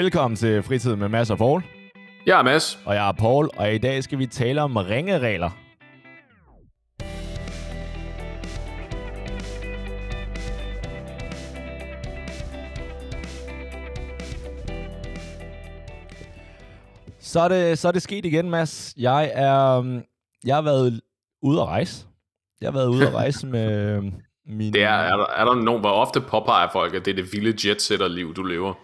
[0.00, 1.62] Velkommen til Fritid med Mads og Paul.
[2.26, 2.78] Jeg er Mads.
[2.84, 5.50] Og jeg er Paul, og i dag skal vi tale om ringeregler.
[17.18, 18.94] Så er det, så er det sket igen, Mads.
[18.96, 20.02] Jeg, er, øhm,
[20.44, 21.00] jeg har været
[21.42, 22.06] ude at rejse.
[22.60, 24.12] Jeg har været ude at rejse med øhm,
[24.46, 24.72] min...
[24.72, 27.32] Det er, er, der, er der nogen, hvor ofte påpeger folk, at det er det
[27.32, 28.74] vilde jetsetter-liv, du lever?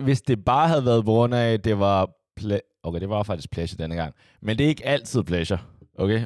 [0.00, 2.10] Hvis det bare havde været på grund af, det var...
[2.40, 4.14] Ple- okay, det var faktisk pleasure denne gang.
[4.42, 5.58] Men det er ikke altid pleasure,
[5.98, 6.24] okay?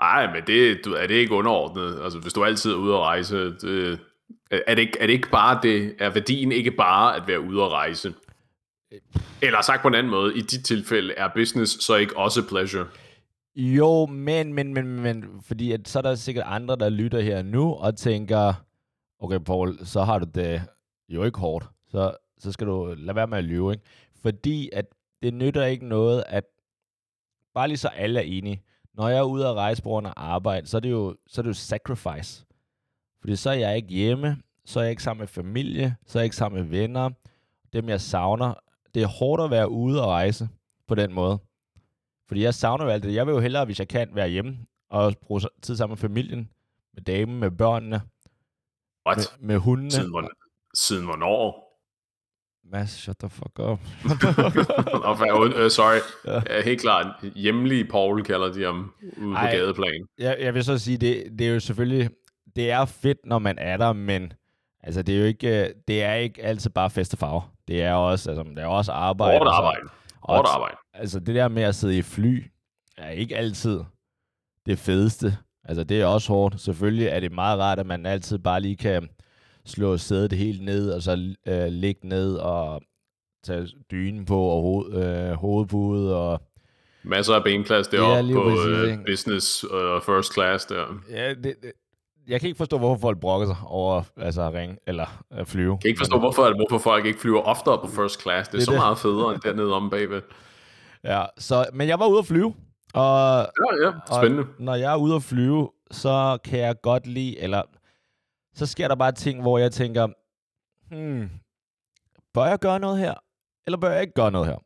[0.00, 2.00] Nej, men det, du, er det ikke underordnet?
[2.04, 3.98] Altså, hvis du altid er ude at rejse, det,
[4.50, 5.94] er, det ikke, er det ikke bare det?
[5.98, 8.14] Er værdien ikke bare at være ude at rejse?
[9.42, 12.86] Eller sagt på en anden måde, i dit tilfælde er business så ikke også pleasure?
[13.56, 17.42] Jo, men, men, men, men, fordi at så er der sikkert andre, der lytter her
[17.42, 18.52] nu og tænker,
[19.20, 20.62] okay Paul, så har du det
[21.08, 23.84] jo ikke hårdt, så, så skal du lade være med at lyve, ikke?
[24.22, 24.86] Fordi at
[25.22, 26.44] det nytter ikke noget, at
[27.54, 28.62] bare lige så alle er enige,
[28.94, 31.40] når jeg er ude at rejse på grund af arbejde, så er det jo, så
[31.40, 32.44] er det jo sacrifice.
[33.20, 36.20] Fordi så er jeg ikke hjemme, så er jeg ikke sammen med familie, så er
[36.20, 37.10] jeg ikke sammen med venner,
[37.72, 38.54] dem jeg savner.
[38.94, 40.48] Det er hårdt at være ude og rejse
[40.88, 41.38] på den måde.
[42.28, 43.14] Fordi jeg savner jo alt det.
[43.14, 44.58] Jeg vil jo hellere, hvis jeg kan, være hjemme
[44.90, 46.50] og bruge tid sammen med familien,
[46.94, 48.00] med damen, med børnene,
[49.06, 49.36] What?
[49.40, 49.90] med, med hundene.
[49.90, 50.30] Siden, hvornår?
[50.74, 51.61] Siden hvornår?
[52.72, 53.80] Mads, shut the fuck up.
[55.64, 56.62] uh, sorry, ja.
[56.64, 60.06] helt klart, hjemlige Paul kalder de ham ude Ej, på gadeplan.
[60.18, 62.10] Jeg, jeg vil så sige, det, det er jo selvfølgelig,
[62.56, 64.32] det er fedt, når man er der, men
[64.82, 67.52] altså, det er jo ikke, det er ikke altid bare fest og farver.
[67.68, 69.38] Det er også, altså, det er også arbejde.
[69.38, 69.88] Hårdt arbejde.
[70.22, 70.76] Hårdt arbejde.
[70.94, 72.44] Altså, det der med at sidde i fly,
[72.98, 73.80] er ikke altid
[74.66, 75.36] det fedeste.
[75.64, 76.60] Altså, det er også hårdt.
[76.60, 79.08] Selvfølgelig er det meget rart, at man altid bare lige kan
[79.66, 82.82] slå sædet helt ned, og så øh, ligge ned og
[83.44, 86.42] tage dynen på, og hoved, øh, hovedpude, og
[87.04, 90.84] Masser af benplads deroppe ja, på præcis, uh, business og uh, first class der.
[91.10, 91.72] Ja, det, det,
[92.28, 95.72] jeg kan ikke forstå, hvorfor folk brokker sig over altså, at ringe eller at flyve.
[95.72, 98.48] Jeg kan ikke forstå, hvorfor, hvorfor folk ikke flyver oftere på first class.
[98.48, 98.80] Det er det så det.
[98.80, 100.22] meget federe end dernede om bagved.
[101.04, 102.54] Ja, så, men jeg var ude at flyve.
[102.94, 104.42] Og, ja, ja, spændende.
[104.42, 107.62] Og når jeg er ude at flyve, så kan jeg godt lide, eller
[108.54, 110.08] så sker der bare ting, hvor jeg tænker,
[110.88, 111.30] hmm,
[112.34, 113.14] bør jeg gøre noget her,
[113.66, 114.56] eller bør jeg ikke gøre noget her?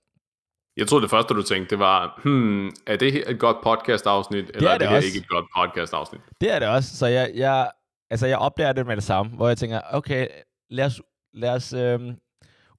[0.76, 4.50] Jeg tror det første, du tænkte, det var, hmm, er det her et godt podcast-afsnit,
[4.54, 6.20] eller det er, er det, det her ikke et godt podcast-afsnit?
[6.40, 7.70] Det er det også, så jeg, jeg,
[8.10, 10.28] altså jeg opdager det med det samme, hvor jeg tænker, okay,
[10.70, 11.00] lad os,
[11.34, 12.16] lad os øhm,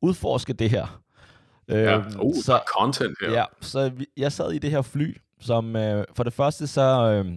[0.01, 1.01] udforske det her.
[1.69, 3.31] Ja, øhm, uh, så, content her.
[3.31, 7.11] Ja, så vi, jeg sad i det her fly, som øh, for det første så,
[7.11, 7.31] øh,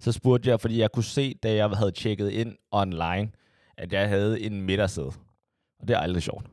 [0.00, 3.30] så spurgte jeg, fordi jeg kunne se, da jeg havde tjekket ind online,
[3.76, 5.12] at jeg havde en midtersæde.
[5.80, 6.46] Og det er aldrig sjovt.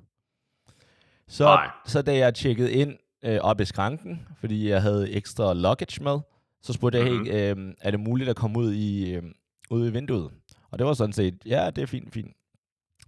[1.28, 1.70] Så, Nej.
[1.86, 6.20] så da jeg tjekkede ind øh, op i skranken, fordi jeg havde ekstra luggage med,
[6.62, 7.26] så spurgte mm-hmm.
[7.26, 9.24] jeg, hey, øh, er det muligt at komme ud i, øh,
[9.70, 10.32] ud i vinduet?
[10.72, 12.34] Og det var sådan set, ja, det er fint, fint.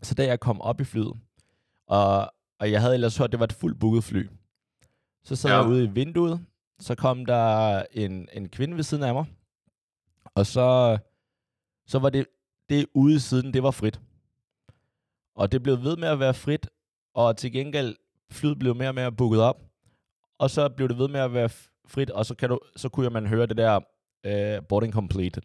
[0.01, 1.13] Så da jeg kom op i flyet,
[1.87, 4.29] og, og jeg havde ellers hørt, at det var et fuldt booket fly,
[5.23, 5.57] så sad ja.
[5.57, 6.45] jeg ude i vinduet,
[6.79, 9.25] så kom der en, en kvinde ved siden af mig,
[10.35, 10.97] og så,
[11.87, 12.27] så var det,
[12.69, 13.99] det ude siden, det var frit.
[15.35, 16.69] Og det blev ved med at være frit,
[17.13, 17.95] og til gengæld
[18.31, 19.61] flyet blev mere og mere booket op,
[20.37, 21.49] og så blev det ved med at være
[21.87, 23.75] frit, og så, kan du, så kunne man høre det der
[24.27, 25.41] uh, boarding completed.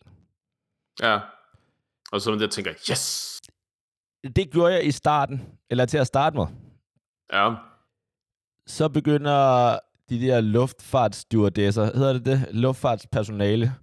[1.03, 1.21] Ja,
[2.12, 3.41] og så man der tænker, yes!
[4.37, 6.47] Det gjorde jeg i starten, eller til at starte med.
[7.33, 7.55] Ja.
[8.67, 12.49] Så begynder de der luftfartsstewardesser, hedder det det?
[12.50, 13.75] Luftfartspersonale.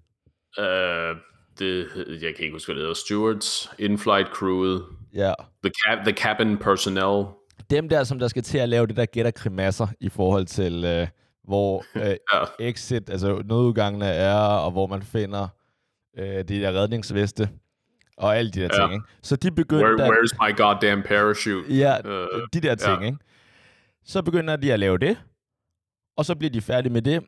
[0.57, 1.17] Uh,
[1.59, 1.87] det,
[2.21, 2.93] jeg kan ikke huske, hvad det hedder.
[2.93, 4.83] Stewards, in-flight crewet.
[5.13, 5.33] Ja.
[5.63, 7.25] The, cap, the cabin personnel
[7.69, 10.85] dem der, som der skal til at lave det der gætter grimasser i forhold til,
[10.85, 11.07] øh,
[11.43, 12.43] hvor øh, ja.
[12.59, 15.47] exit, altså nødudgangene er, og hvor man finder
[16.17, 17.49] øh, de der redningsveste,
[18.17, 18.79] og alle de der ja.
[18.79, 18.93] ting.
[18.93, 19.05] Ikke?
[19.21, 19.85] Så de begyndte...
[19.85, 21.75] Where, at, where's my goddamn parachute?
[21.75, 23.01] Ja, uh, de der ting.
[23.01, 23.05] Ja.
[23.05, 23.17] Ikke?
[24.05, 25.17] Så begynder de at lave det,
[26.17, 27.23] og så bliver de færdige med det,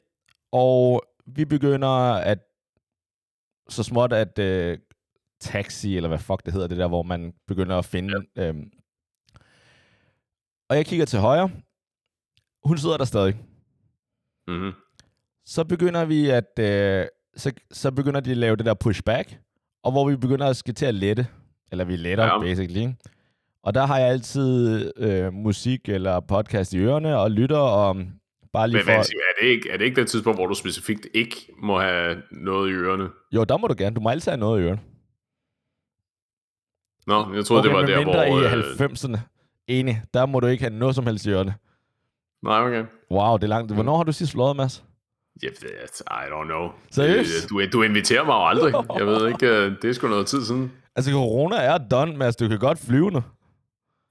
[0.51, 1.03] og
[1.35, 2.39] vi begynder at
[3.69, 4.77] så småt at øh,
[5.41, 8.47] taxi, eller hvad fuck det hedder, det der, hvor man begynder at finde ja.
[8.47, 8.71] øhm,
[10.69, 11.49] og jeg kigger til højre.
[12.63, 13.35] Hun sidder der stadig.
[14.47, 14.71] Mm-hmm.
[15.45, 16.59] Så begynder vi at...
[16.59, 17.05] Øh,
[17.35, 19.39] så, så begynder de at lave det der pushback,
[19.83, 21.27] og hvor vi begynder at skal til at lette.
[21.71, 22.39] Eller vi letter, ja.
[22.39, 22.79] basically.
[22.79, 22.95] Ikke?
[23.63, 27.95] Og der har jeg altid øh, musik eller podcast i ørerne, og lytter og
[28.53, 28.91] bare lige Men, for...
[28.91, 32.69] er, det ikke, er det ikke det tidspunkt, hvor du specifikt ikke må have noget
[32.69, 33.09] i ørerne?
[33.31, 33.95] Jo, der må du gerne.
[33.95, 34.81] Du må altid have noget i ørerne.
[37.07, 38.85] Nå, jeg troede, okay, det var der, hvor...
[38.85, 39.19] i 90'erne.
[39.67, 40.01] Enig.
[40.13, 41.55] Der må du ikke have noget som helst i ørene.
[42.43, 42.85] Nej, okay.
[43.11, 43.73] Wow, det er langt.
[43.73, 44.83] Hvornår har du sidst flået, Mads?
[45.41, 46.69] Ved, I don't know.
[46.91, 47.49] Seriøst?
[47.49, 48.73] Du, du inviterer mig jo aldrig.
[48.99, 50.71] Jeg ved ikke, øh, det er sgu noget tid siden.
[50.95, 52.35] Altså, corona er done, Mads.
[52.35, 53.21] Du kan godt flyve nu.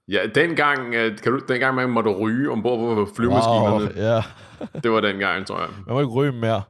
[0.09, 4.21] Ja, dengang, øh, kan du, dengang man måtte ryge ombord på flyvemaskinerne, Wow, ja.
[4.83, 5.69] det var dengang, tror jeg.
[5.87, 6.61] Man må ikke ryge mere.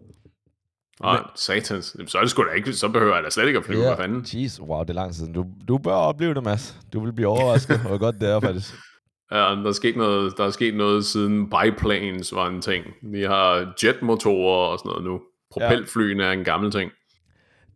[1.04, 1.96] Nej, satans.
[1.98, 3.82] Jamen, Så er det sgu da ikke, så behøver jeg da slet ikke at flyve,
[3.82, 3.88] Ja.
[3.88, 4.26] hvad fanden.
[4.34, 5.34] Jeez, wow, det er lang tid siden.
[5.34, 6.78] Du, du bør opleve det, Mads.
[6.94, 8.76] Du vil blive overrasket, hvor godt det er, faktisk.
[9.32, 12.86] Ja, der er sket noget, der er sket noget siden biplanes var en ting.
[13.12, 15.20] Vi har jetmotorer og sådan noget nu.
[15.52, 16.92] Propelflyene er en gammel ting.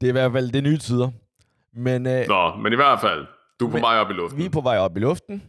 [0.01, 1.09] Det er i hvert fald det nye tider.
[1.75, 3.25] Men øh, Nå, men i hvert fald,
[3.59, 4.39] du er på Men vej op i luften.
[4.39, 5.43] vi er på vej op i luften.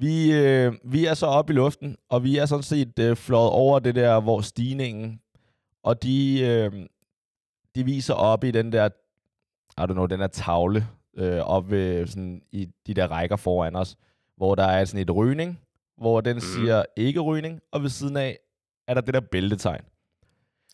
[0.00, 3.50] Vi, øh, vi er så op i luften, og vi er sådan set øh, fløjet
[3.50, 5.20] over det der, hvor stigningen,
[5.82, 6.86] og de, øh,
[7.74, 8.88] de viser op i den der,
[9.78, 10.86] I don't know, den der tavle,
[11.16, 13.96] øh, op ved, sådan, i de der rækker foran os,
[14.36, 15.60] hvor der er sådan et rygning,
[15.96, 16.40] hvor den mm.
[16.40, 18.38] siger ikke rygning, og ved siden af
[18.88, 19.84] er der det der bæltetegn.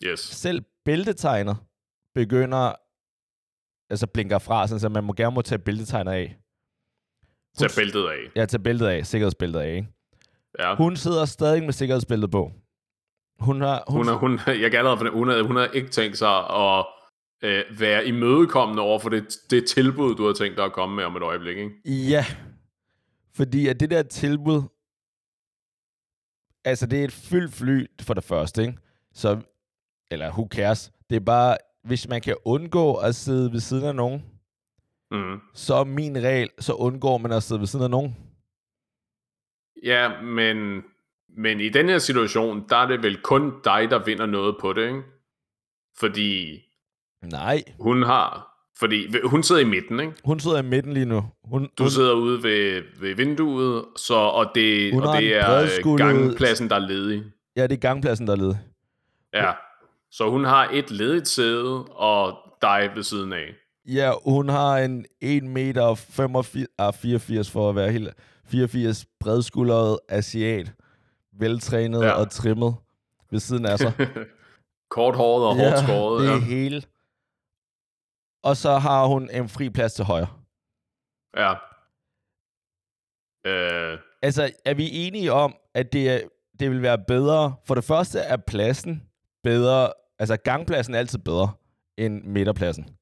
[0.03, 0.19] Yes.
[0.19, 1.57] Selv bæltetegnet
[2.15, 2.73] begynder,
[3.89, 6.37] altså blinker fra, sådan, så man må gerne må tage bæltetegnet af.
[7.57, 8.17] Tag bæltet af.
[8.35, 9.87] Ja, tage bæltet af, sikkerhedsbæltet af, ikke?
[10.59, 10.75] Ja.
[10.75, 12.51] Hun sidder stadig med sikkerhedsbæltet på.
[13.39, 13.83] Hun har...
[13.87, 16.17] Hun, Hun, er, hun, jeg kan allerede for det, hun, er, hun har ikke tænkt
[16.17, 16.85] sig at
[17.43, 21.03] øh, være imødekommende over for det, det tilbud, du har tænkt dig at komme med
[21.03, 22.09] om et øjeblik, ikke?
[22.09, 22.25] Ja.
[23.35, 24.61] Fordi at det der tilbud...
[26.65, 28.77] Altså, det er et fyldt fly for det første, ikke?
[29.13, 29.39] Så...
[30.11, 30.91] Eller who cares?
[31.09, 31.57] Det er bare...
[31.83, 34.23] Hvis man kan undgå at sidde ved siden af nogen,
[35.11, 35.39] Mm.
[35.53, 38.15] så er min regel, så undgår man at sidde ved siden af nogen.
[39.83, 40.83] Ja, men,
[41.37, 44.73] men i den her situation, der er det vel kun dig, der vinder noget på
[44.73, 45.01] det, ikke?
[45.99, 46.61] Fordi
[47.23, 47.63] Nej.
[47.79, 48.53] hun har...
[48.79, 50.13] Fordi hun sidder i midten, ikke?
[50.25, 51.23] Hun sidder i midten lige nu.
[51.43, 55.97] Hun, Du hun, sidder ude ved, ved vinduet, så, og det, og det er øh,
[55.97, 57.23] gangpladsen, der er ledig.
[57.55, 58.59] Ja, det er gangpladsen, der er ledig.
[59.33, 59.51] Ja.
[60.11, 63.55] Så hun har et ledigt sæde, og dig ved siden af.
[63.87, 68.13] Ja, hun har en 1 meter og 85, ah, 84 for at være helt
[68.45, 70.73] 84 bredskuldret asiat,
[71.33, 72.05] veltrænet Ja.
[72.07, 72.11] ja.
[72.13, 72.75] og trimmet
[73.31, 73.93] ved siden af sig.
[74.89, 76.21] Korthåret og hårdt skåret.
[76.23, 76.39] det Ja.
[76.39, 76.81] hele.
[78.43, 80.27] Og så har hun en fri plads til højre.
[81.37, 81.53] ja.
[83.45, 86.23] Øh, Altså, er vi enige om, at det,
[86.59, 87.55] det vil være bedre?
[87.65, 89.03] For det første er pladsen
[89.43, 91.51] bedre, altså gangpladsen er altid bedre
[91.97, 92.96] end midterpladsen.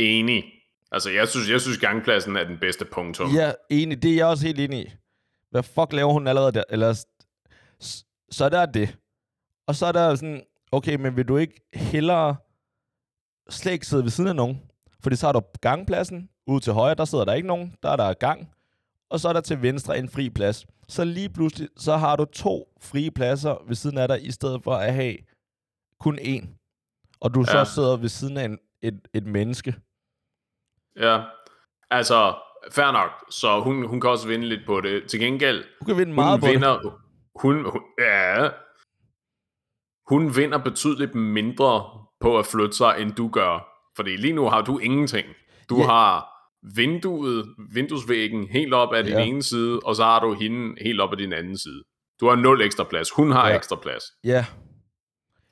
[0.00, 0.44] Enig.
[0.92, 3.34] Altså, jeg synes, jeg synes gangpladsen er den bedste punktum.
[3.34, 4.02] Ja, enig.
[4.02, 4.90] Det er jeg også helt enig i.
[5.50, 6.64] Hvad fuck laver hun allerede der?
[6.70, 7.04] Eller,
[8.30, 8.96] så der er det.
[9.66, 10.42] Og så er der sådan,
[10.72, 12.36] okay, men vil du ikke hellere
[13.50, 14.62] slet ikke sidde ved siden af nogen?
[15.02, 17.96] Fordi så har du gangpladsen, ude til højre, der sidder der ikke nogen, der er
[17.96, 18.48] der gang.
[19.10, 20.66] Og så er der til venstre en fri plads.
[20.88, 24.64] Så lige pludselig, så har du to frie pladser ved siden af dig, i stedet
[24.64, 25.16] for at have
[26.00, 26.46] kun én.
[27.20, 27.40] Og du.
[27.40, 27.64] Ja.
[27.64, 29.74] så sidder ved siden af en, et, et menneske.
[30.96, 31.22] Ja.
[31.90, 32.34] Altså,
[32.72, 33.10] fair nok.
[33.30, 35.06] Så hun, hun kan også vinde lidt på det.
[35.10, 36.54] Til gengæld, Du kan vinde hun meget på det.
[36.54, 36.96] vinder...
[37.42, 38.48] Hun, hun, ja,
[40.08, 41.84] hun vinder betydeligt mindre
[42.20, 43.66] på at flytte sig, end du gør.
[43.96, 45.26] Fordi lige nu har du ingenting.
[45.70, 45.86] Du Ja.
[45.86, 46.26] har
[46.76, 49.20] vinduet, vinduesvæggen helt op af din Ja.
[49.24, 51.82] ene side, og så har du hende helt op af din anden side.
[52.20, 53.10] Du har nul ekstra plads.
[53.10, 53.56] Hun har Ja.
[53.56, 54.02] ekstra plads.
[54.24, 54.46] Ja,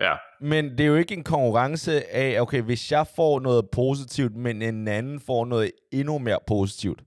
[0.01, 0.15] Ja.
[0.41, 4.63] Men det er jo ikke en konkurrence af, okay, hvis jeg får noget positivt, men
[4.63, 7.03] en anden får noget endnu mere positivt.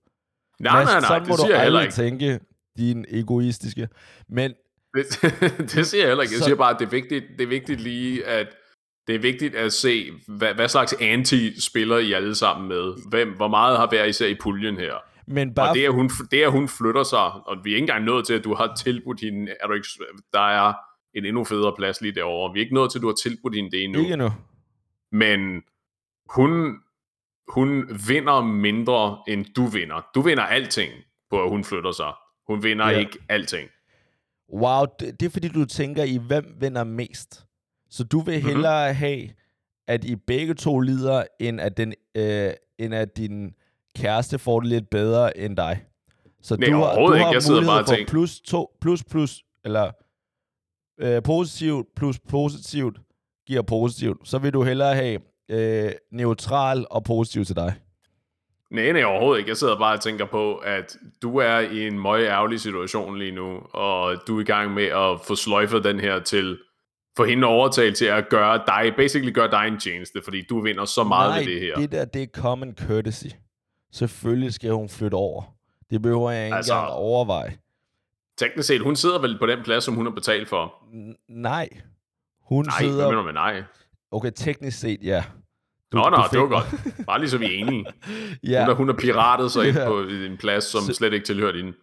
[0.60, 2.20] Nej, Mads, nej, nej, sådan det må siger du jeg heller aldrig ikke.
[2.20, 2.40] tænke,
[2.78, 3.88] din egoistiske.
[4.30, 4.54] Men
[4.96, 5.06] Det,
[5.76, 6.34] det siger jeg heller ikke.
[6.34, 8.48] Jeg Så- siger bare, at det er vigtigt, det er vigtigt lige, at
[9.08, 13.10] det er vigtigt at se, hvad, hvad slags anti spiller I alle sammen med.
[13.10, 14.94] Hvem, hvor meget har hver især i puljen her.
[15.28, 17.84] Men bare Og det er, hun, det er, hun flytter sig, og vi er ikke
[17.84, 19.88] engang nået til, at du har tilbudt hende, er du ikke,
[20.34, 20.74] der er
[21.14, 22.54] en endnu federe plads lige derovre.
[22.54, 24.00] Vi er ikke nået til, at du har tilbudt hende det endnu.
[24.00, 24.30] ikke nu.
[25.12, 25.62] Men
[26.30, 26.76] hun,
[27.48, 30.06] hun vinder mindre, end du vinder.
[30.16, 30.94] Du vinder alting
[31.30, 32.14] på, at hun flytter sig.
[32.48, 33.00] Hun vinder Ja.
[33.00, 33.70] ikke alting.
[34.54, 37.46] Wow, det, det er fordi, du tænker i, hvem vinder mest.
[37.90, 38.98] Så du vil hellere mm-hmm.
[38.98, 39.30] have,
[39.88, 43.54] at I begge to lider, end at, den, øh, end at din
[43.98, 45.84] kæreste får det lidt bedre end dig.
[46.42, 47.26] Så Nej, du har, du ikke.
[47.26, 49.92] har Jeg sidder mulighed bare for tænker- plus, to, plus plus, eller
[51.02, 52.98] øh, positivt plus positivt
[53.48, 54.28] giver positivt.
[54.28, 57.74] Så vil du hellere have øh, neutral og positiv til dig.
[58.72, 59.50] Nej, nej, overhovedet ikke.
[59.50, 63.32] Jeg sidder bare og tænker på, at du er i en meget ærgerlig situation lige
[63.32, 66.58] nu, og du er i gang med at få sløjfet den her til,
[67.18, 70.86] for hende overtalt til at gøre dig, basically gøre dig en tjeneste, fordi du vinder
[70.86, 71.76] så meget Nej, ved det her.
[71.76, 73.26] det der, det er common courtesy.
[73.94, 75.44] Selvfølgelig skal hun flytte over.
[75.90, 77.58] Det behøver jeg ikke Altså- engang overveje.
[78.46, 80.66] Teknisk set, hun sidder vel på den plads, som hun har betalt for.
[80.94, 81.70] N- nej.
[82.42, 82.96] Hun Nej, sidder...
[82.96, 83.64] hvad mener du med nej?
[84.12, 85.24] Okay, teknisk set, ja.
[85.92, 87.06] Du, nå, nå, det fik var godt.
[87.06, 87.86] Bare lige så vi er enige.
[88.44, 89.88] ja, Hun, har, hun har piratet sig ind Ja.
[89.88, 91.74] på en plads, som Så- slet ikke tilhørte hende.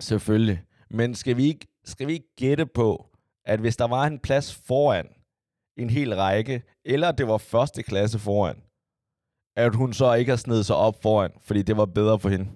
[0.00, 0.62] selvfølgelig.
[0.90, 3.06] Men skal vi, ikke, skal vi ikke gætte på,
[3.44, 5.06] at hvis der var en plads foran
[5.76, 8.62] en hel række, eller det var første klasse foran,
[9.56, 12.48] at hun så ikke har snedet sig op foran, fordi det var bedre for hende.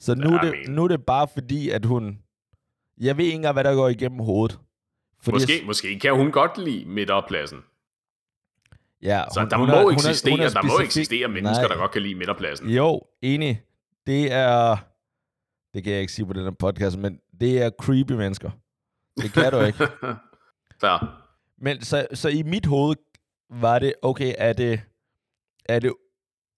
[0.00, 2.18] Så nu, er det, nu er det bare fordi, at hun...
[2.98, 4.58] Jeg ved ikke engang, hvad der går igennem hovedet.
[5.22, 7.58] Fordi Måske, måske kan hun godt lide midterpladsen.
[9.02, 11.60] ja, Så der hun må er- hun er- eksistere, hun er der må eksistere mennesker,
[11.62, 11.68] Nej.
[11.68, 12.68] der godt kan lide midterpladsen.
[12.70, 13.62] Jo, enig.
[14.06, 14.76] Det er...
[15.74, 18.50] Det kan jeg ikke sige på den her podcast, men det er creepy mennesker.
[19.16, 19.78] Det kan du ikke.
[20.80, 21.26] Fair.
[21.58, 22.96] Men så, så i mit hoved
[23.50, 24.80] var det, okay, er det,
[25.64, 25.92] er det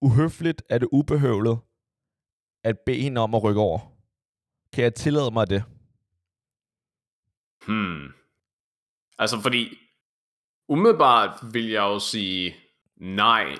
[0.03, 1.59] uhøfligt, er det ubehøvlet
[2.65, 3.79] at bede hende om at rykke over?
[4.73, 5.65] Kan jeg tillade mig det?
[7.67, 8.13] Hmm.
[9.19, 9.79] Altså, fordi
[10.69, 12.57] umiddelbart vil jeg jo sige
[12.97, 13.57] nej,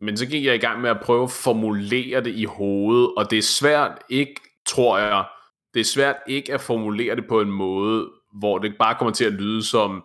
[0.00, 3.30] men så gik jeg i gang med at prøve at formulere det i hovedet, og
[3.30, 5.26] det er svært ikke, tror jeg,
[5.74, 9.24] det er svært ikke at formulere det på en måde, hvor det bare kommer til
[9.24, 10.04] at lyde som,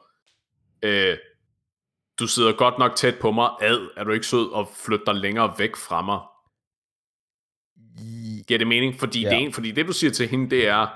[0.81, 1.17] øh,
[2.19, 5.15] du sidder godt nok tæt på mig, ad, er du ikke sød og flytter dig
[5.15, 6.19] længere væk fra mig?
[8.47, 8.99] Giver det mening?
[8.99, 9.29] Fordi, Ja.
[9.29, 10.87] det, fordi det, du siger til hende, det er,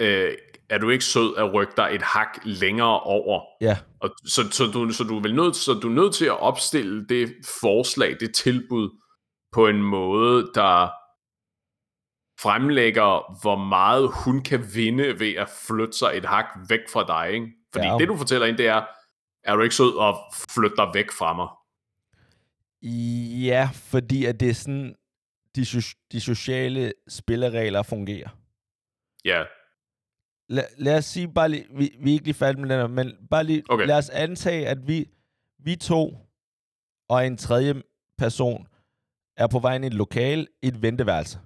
[0.00, 0.34] øh,
[0.70, 3.40] er du ikke sød at rykke dig et hak længere over?
[3.60, 6.24] Ja, Og så, så, du, så, du er vel nødt, så du er nødt til
[6.24, 8.90] at opstille det forslag, det tilbud,
[9.52, 10.90] på en måde, der
[12.40, 17.34] fremlægger, hvor meget hun kan vinde ved at flytte sig et hak væk fra dig.
[17.34, 17.46] Ikke?
[17.72, 17.96] Fordi ja.
[17.98, 18.82] det, du fortæller hende, det er,
[19.44, 20.14] er du ikke sød at
[20.54, 21.48] flytte dig væk fra mig?
[23.42, 24.94] ja fordi at det er sådan,
[25.56, 28.38] de, so- de sociale spilleregler fungerer.
[29.24, 29.44] Ja,
[30.48, 32.86] Lad, lad os sige bare lige, vi, vi er ikke lige færdige med den her,
[32.86, 33.86] men bare lige, Okay.
[33.86, 35.10] lad os antage, at vi,
[35.58, 36.16] vi to
[37.08, 37.82] og en tredje
[38.18, 38.66] person
[39.36, 41.38] er på vej ind i et lokal, i et venteværelse.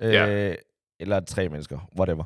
[0.00, 0.28] Ja.
[0.50, 0.56] Øh,
[1.00, 2.24] eller tre mennesker, whatever.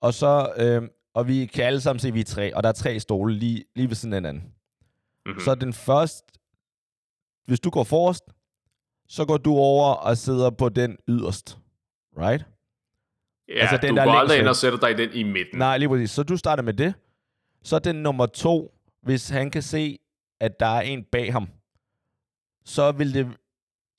[0.00, 2.68] Og så, øh, og vi kan alle sammen se, at vi er tre, og der
[2.68, 4.42] er tre stole lige, lige ved siden af hinanden.
[5.26, 5.40] mm-hmm.
[5.40, 6.32] Så den første,
[7.46, 8.24] hvis du går forrest,
[9.12, 11.58] så går du over og sidder på den yderst.
[12.18, 12.44] Right?
[13.48, 15.58] ja altså, den du der går aldrig ind og sætter dig i den i midten.
[15.58, 16.10] Nej, lige præcis.
[16.10, 16.94] Så du starter med det.
[17.62, 19.98] Så den nummer to, hvis han kan se,
[20.40, 21.48] at der er en bag ham,
[22.64, 23.26] så vil det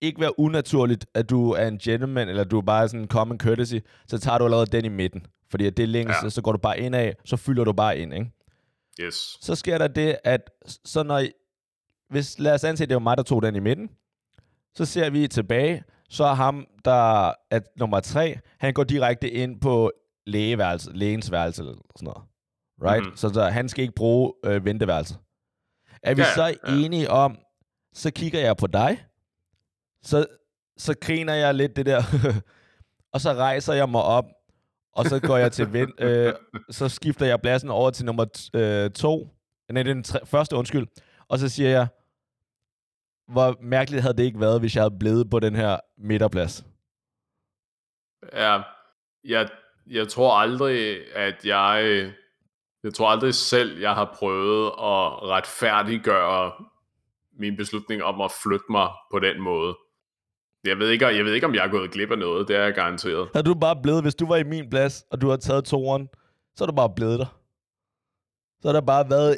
[0.01, 3.37] ikke være unaturligt, at du er en gentleman, eller du er bare sådan en common
[3.37, 3.75] courtesy,
[4.07, 5.25] så tager du allerede den i midten.
[5.49, 6.29] Fordi det er længst, ja.
[6.29, 8.31] Så går du bare ind af, så fylder du bare ind, ikke?
[9.01, 9.37] Yes.
[9.41, 10.51] Så sker der det, at
[10.85, 11.23] så når,
[12.09, 13.89] hvis, lad os anse, at det var mig, der tog den i midten,
[14.75, 19.61] så ser vi tilbage, så er ham, der er nummer tre, han går direkte ind
[19.61, 19.91] på
[20.25, 22.23] lægeværelse, lægens værelse eller sådan noget.
[22.83, 23.05] Right?
[23.07, 23.15] Mhm.
[23.17, 25.17] Så der, han skal ikke bruge øh, venteværelset.
[26.03, 26.73] Er vi Ja, så ja.
[26.75, 27.37] enige om,
[27.93, 29.05] så kigger jeg på dig,
[30.03, 30.25] så,
[30.77, 32.03] så griner jeg lidt det der,
[33.13, 34.25] og så rejser jeg mig op,
[34.93, 36.33] og så går jeg til vent, øh,
[36.69, 39.29] så skifter jeg pladsen over til nummer øh, to,
[39.71, 40.87] nej, den tre, første, undskyld,
[41.27, 41.87] og så siger jeg,
[43.27, 46.65] hvor mærkeligt havde det ikke været, hvis jeg havde blevet på den her midterplads.
[48.33, 48.61] Ja,
[49.23, 49.49] jeg,
[49.87, 52.11] jeg tror aldrig, at jeg...
[52.83, 56.51] Jeg tror aldrig selv, jeg har prøvet at retfærdiggøre
[57.39, 59.77] min beslutning om at flytte mig på den måde.
[60.63, 62.63] Jeg ved ikke, jeg ved ikke om jeg er gået glip af noget, det er
[62.63, 63.29] jeg garanteret.
[63.33, 66.09] Havde du bare blevet, hvis du var i min plads, og du har taget toeren,
[66.55, 67.39] så er du bare blevet der.
[68.61, 69.37] Så har der bare været...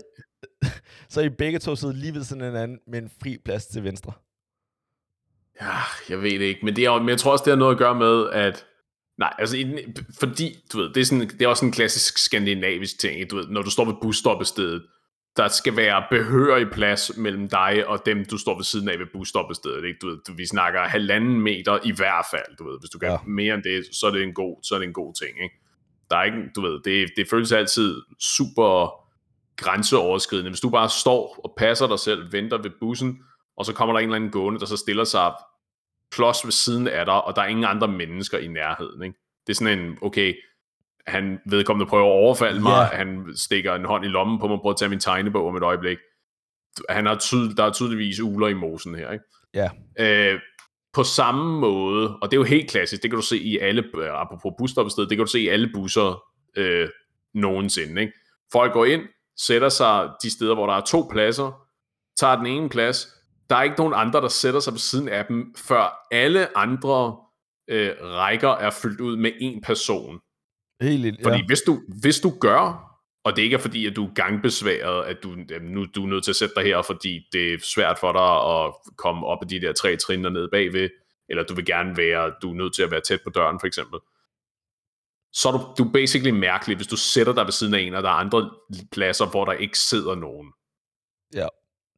[1.09, 3.83] så I begge to siddet lige ved sådan en anden, med en fri plads til
[3.83, 4.13] venstre.
[5.61, 5.77] Ja,
[6.09, 7.77] jeg ved det ikke, men, det er, men jeg tror også, det har noget at
[7.77, 8.65] gøre med, at
[9.17, 9.67] Nej, altså,
[10.19, 13.47] fordi, du ved, det er, sådan, det er også en klassisk skandinavisk ting, du ved,
[13.47, 14.83] når du står ved busstoppestedet,
[15.37, 19.05] der skal være behørig plads mellem dig og dem, du står ved siden af ved
[19.13, 19.97] busstoppestedet, ikke?
[20.01, 23.09] Du ved, du, vi snakker halvanden meter i hvert fald, du ved, hvis du kan
[23.09, 23.17] ja.
[23.27, 25.55] mere end det, så er det en god, så er det en god ting, ikke?
[26.09, 29.04] Der er ikke, du ved, det, det føles altid super
[29.57, 30.49] grænseoverskridende.
[30.51, 33.19] Hvis du bare står og passer dig selv, venter ved bussen,
[33.57, 35.33] og så kommer der en eller anden gående, der så stiller sig
[36.11, 39.03] klods ved siden af dig, og der er ingen andre mennesker i nærheden.
[39.03, 39.15] Ikke?
[39.47, 40.33] Det er sådan en, okay,
[41.07, 42.97] han vedkommende prøver at overfalde mig, Ja.
[42.97, 45.63] han stikker en hånd i lommen på mig, prøver at tage min tegnebog om et
[45.63, 45.97] øjeblik.
[46.89, 49.11] Han har tydel, der er tydeligvis uler i mosen her.
[49.11, 49.25] Ikke?
[49.53, 49.69] Ja.
[50.33, 50.39] Øh,
[50.93, 53.83] på samme måde, og det er jo helt klassisk, det kan du se i alle,
[53.97, 56.23] øh, apropos busstoppested, det kan du se i alle busser
[56.57, 56.89] øh,
[57.33, 58.01] nogensinde.
[58.01, 58.13] Ikke?
[58.51, 59.01] Folk går ind,
[59.37, 61.61] sætter sig de steder, hvor der er to pladser,
[62.17, 63.07] tager den ene plads,
[63.49, 67.17] der er ikke nogen andre, der sætter sig ved siden af dem, før alle andre
[67.69, 70.19] øh, rækker er fyldt ud med en person.
[70.81, 71.45] Helt vildt, Fordi ja.
[71.45, 72.91] hvis, du, hvis du gør,
[73.25, 76.23] og det ikke er fordi, at du er gangbesværet, at du, nu du er nødt
[76.23, 79.47] til at sætte dig her, fordi det er svært for dig at komme op ad
[79.47, 80.89] de der tre trin ned bagved,
[81.29, 83.67] eller du vil gerne være, du er nødt til at være tæt på døren for
[83.67, 83.99] eksempel,
[85.37, 87.93] så er du, du er basically mærkelig, hvis du sætter dig ved siden af en,
[87.95, 88.51] og der er andre
[88.91, 90.53] pladser, hvor der ikke sidder nogen.
[91.33, 91.47] Ja.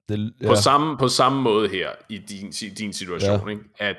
[0.10, 3.48] Det, På, samme, på samme måde her, i din, i din situation, ja.
[3.50, 3.63] ikke?
[3.77, 3.98] at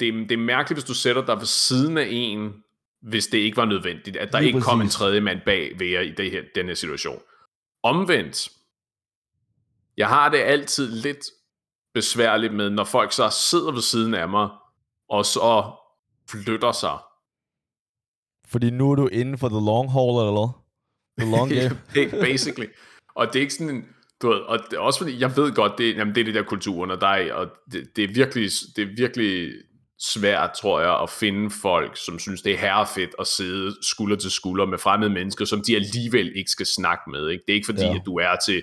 [0.00, 2.64] det, er- det er mærkeligt, hvis du sætter dig ved siden af en,
[3.02, 5.86] hvis det ikke var nødvendigt, at der Lige ikke kom en tredje mand bag ved
[5.86, 7.22] jer i det her, den her situation.
[7.82, 8.48] Omvendt,
[9.96, 11.18] jeg har det altid lidt
[11.94, 14.48] besværligt med, når folk så sidder ved siden af mig,
[15.08, 15.72] og så
[16.30, 16.98] flytter sig.
[18.46, 20.50] Fordi nu er du inden for the long haul, eller hvad?
[21.20, 21.80] The long game.
[21.94, 22.68] Ba- Basically.
[23.14, 23.84] Og det er ikke sådan en,
[24.22, 26.34] du ved, og det er også fordi, jeg ved godt, det, jamen, det er det
[26.34, 29.52] der kulturen, og, der er, og det, det, er virkelig, det er virkelig
[29.98, 34.30] svært, tror jeg, at finde folk, som synes, det er herrefedt at sidde skulder til
[34.30, 37.28] skulder med fremmede mennesker, som de alligevel ikke skal snakke med.
[37.28, 37.44] Ikke?
[37.46, 37.94] Det er ikke fordi, ja.
[37.94, 38.62] at du er til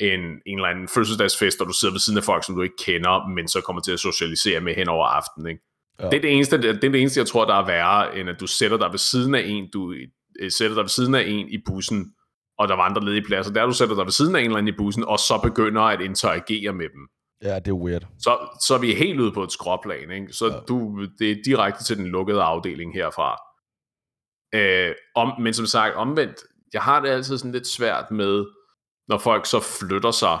[0.00, 2.76] en, en eller anden fødselsdagsfest, og du sidder ved siden af folk, som du ikke
[2.78, 5.50] kender, men så kommer til at socialisere med hen over aftenen.
[5.50, 5.62] Ikke?
[6.00, 6.06] Ja.
[6.06, 8.40] Det, er det, eneste, det er det eneste, jeg tror, der er værre, end at
[8.40, 9.94] du sætter dig ved siden af en, du
[10.40, 12.12] øh, sætter dig ved siden af en i bussen,
[12.58, 14.58] og der var andre ledige pladser, der du sætter dig ved siden af en eller
[14.58, 17.08] anden i bussen, og så begynder at interagere med dem.
[17.42, 18.06] Ja, det er weird.
[18.18, 20.32] Så, så er vi helt ude på et skråplan, ikke?
[20.32, 20.60] Så ja.
[20.68, 23.36] du, det er direkte til den lukkede afdeling herfra.
[24.54, 26.36] Øh, om, men som sagt, omvendt,
[26.72, 28.46] jeg har det altid sådan lidt svært med,
[29.08, 30.38] når folk så flytter sig,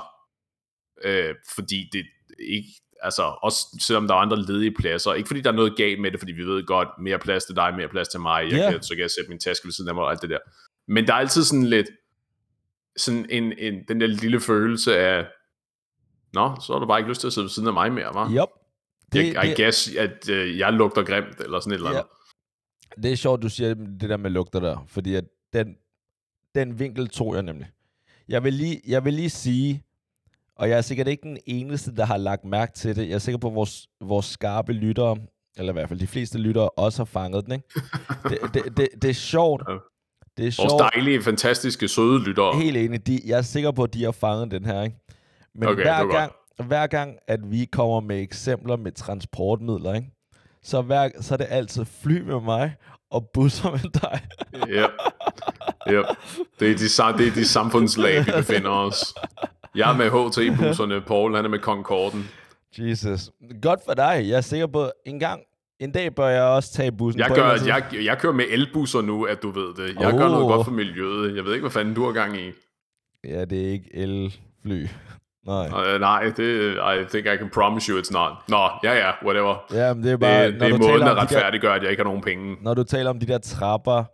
[1.04, 2.06] øh, fordi det
[2.48, 2.68] ikke,
[3.02, 6.10] altså også selvom der er andre ledige pladser, ikke fordi der er noget galt med
[6.10, 8.70] det, fordi vi ved godt, mere plads til dig, mere plads til mig, jeg Ja.
[8.70, 10.38] kan, så kan jeg sætte min taske ved siden af mig og alt det der.
[10.88, 11.86] Men der er altid sådan lidt,
[12.96, 15.26] sådan en, en, den der lille følelse af,
[16.34, 18.08] nå, så har du bare ikke lyst til at sidde ved siden af mig mere,
[18.08, 18.32] hva'?
[18.32, 18.48] Yep.
[19.12, 21.96] Det, I det, guess, at øh, jeg lugter grimt, eller sådan et eller Ja.
[21.98, 23.02] andet.
[23.02, 25.74] Det er sjovt, du siger det der med lugter der, fordi at den,
[26.54, 27.66] den vinkel tog jeg nemlig.
[28.28, 29.82] Jeg vil, lige, jeg vil lige sige,
[30.58, 33.08] og jeg er sikkert ikke den eneste, der har lagt mærke til det.
[33.08, 35.16] Jeg er sikker på, at vores, vores skarpe lyttere,
[35.56, 37.52] eller i hvert fald de fleste lyttere, også har fanget den.
[37.52, 37.68] Ikke?
[38.28, 39.62] Det, det, det, det er sjovt.
[39.68, 39.74] Ja.
[40.36, 40.70] Det er sjovt.
[40.70, 42.56] Vores dejlige, fantastiske, søde lyttere.
[42.56, 43.06] Helt enig.
[43.06, 44.82] De, jeg er sikker på, at de har fanget den her.
[44.82, 44.96] Ikke?
[45.54, 46.32] Men Okay, hver, gang,
[46.66, 50.10] hver gang, at vi kommer med eksempler med transportmidler, ikke?
[50.62, 52.74] Så, hver, så er det altid fly med mig
[53.10, 54.20] og busser med dig.
[54.68, 54.90] Yep.
[55.90, 56.04] Yep.
[56.60, 59.14] Det, er de, det er de samfundslag, vi befinder os.
[59.78, 62.28] Jeg er med HT-busserne, Paul han er med Concorden.
[62.78, 63.30] Jesus.
[63.62, 64.24] Godt for dig.
[64.28, 65.40] Jeg er sikker på, en gang,
[65.80, 67.20] en dag bør jeg også tage bussen.
[67.20, 69.94] Jeg, gør, jeg, jeg kører med elbusser nu, at du ved det.
[70.00, 70.18] Jeg Oh.
[70.18, 71.36] gør noget godt for miljøet.
[71.36, 72.50] Jeg ved ikke, hvad fanden du har gang i.
[73.24, 74.86] Ja, det er ikke elfly.
[75.46, 75.66] Nej.
[75.94, 78.32] Uh, nej, det, I think I can promise you it's not.
[78.48, 79.64] Nå, ja ja, whatever.
[79.72, 81.82] Ja, men det er bare, Det, når, det er måden at om de der, at
[81.82, 82.56] jeg ikke har nogen penge.
[82.62, 84.04] når du taler om de der trapper,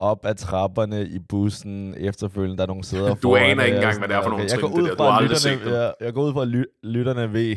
[0.00, 3.84] op ad trapperne i bussen efterfølgende, der er nogle sæder Du foran, aner ikke jeg
[3.84, 4.96] engang, hvad det er for sådan, nogle Jeg trin, det der.
[4.96, 7.56] Du har aldrig set lytterne, jeg, jeg går ud fra, at ly- lytterne ved,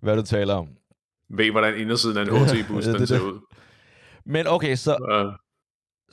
[0.00, 0.68] hvad du taler om.
[1.30, 3.24] Ved, hvordan indersiden af en Ja, HT-bus ja, den det ser der.
[3.24, 3.40] ud.
[4.26, 4.96] Men okay, så,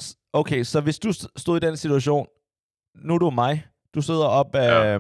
[0.03, 2.27] Uh, okay, så hvis du st- stod i den situation,
[2.95, 4.93] nu er du mig, du sidder op af, Ja.
[4.93, 4.99] ja.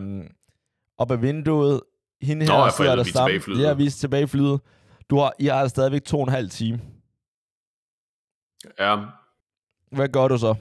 [0.97, 1.81] op af vinduet,
[2.21, 3.59] hende Nå, her ja, for sidder der er sammen.
[3.59, 4.59] Ja, vi er tilbage i flyet.
[5.09, 6.79] Du har, I har stadigvæk to og en halv time.
[8.79, 8.95] ja,
[9.91, 10.55] Hvad gør du så?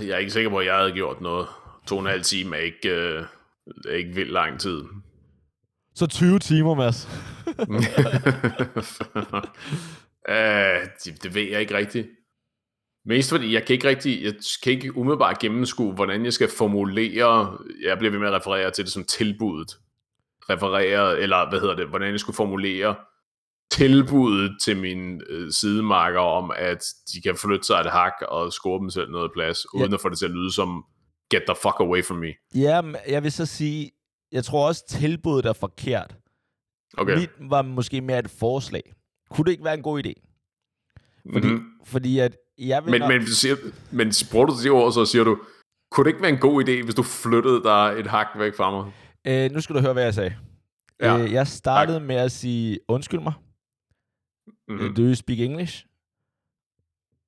[0.00, 1.46] jeg er ikke sikker på, at jeg havde gjort noget.
[1.86, 3.24] To og en halv time er ikke, øh,
[3.88, 4.84] er ikke vildt lang tid.
[5.94, 7.08] Så 20 timer, Mads.
[10.28, 12.08] uh, det, det ved jeg ikke rigtigt.
[13.06, 17.58] Mest fordi, jeg kan ikke rigtig, jeg kan ikke umiddelbart gennemskue, hvordan jeg skal formulere,
[17.82, 19.76] jeg bliver ved med at referere til det som tilbuddet.
[20.50, 22.94] Referere, eller hvad hedder det, hvordan jeg skulle formulere
[23.78, 26.84] tilbuddet til mine øh, sidemarker om, at
[27.14, 29.94] de kan flytte sig et hak og score dem selv noget plads, uden Ja.
[29.94, 30.84] at få det til at lyde som,
[31.30, 32.32] get the fuck away from me.
[32.54, 33.90] Ja, jeg vil så sige,
[34.32, 36.16] jeg tror også, tilbuddet er forkert.
[36.98, 37.18] Okay.
[37.18, 38.82] Mit var måske mere et forslag.
[39.30, 40.12] Kunne det ikke være en god idé?
[41.32, 41.64] Fordi, Mhm.
[41.84, 43.56] fordi at jeg vil Men, nok- men, siger,
[43.92, 45.38] men bruger du det ord, så siger du,
[45.90, 48.70] kunne det ikke være en god idé, hvis du flyttede dig et hak væk fra
[48.70, 48.92] mig?
[49.26, 50.36] Øh, nu skal du høre, hvad jeg sagde.
[51.00, 53.32] Ja, øh, jeg startede med at sige, undskyld mig,
[54.68, 54.78] Mhm.
[54.78, 54.94] mm-hmm.
[54.94, 55.86] do you speak English?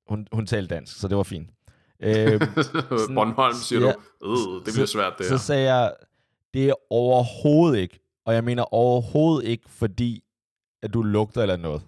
[0.09, 1.49] Hun, hun talte dansk, så det var fint.
[1.99, 2.39] Øh,
[3.15, 5.37] Bornholm, siger ja, du, øh, det bliver svært det så her.
[5.37, 5.93] sagde jeg,
[6.53, 10.23] det er overhovedet ikke, og jeg mener overhovedet ikke, fordi
[10.81, 11.81] at du lugter eller noget.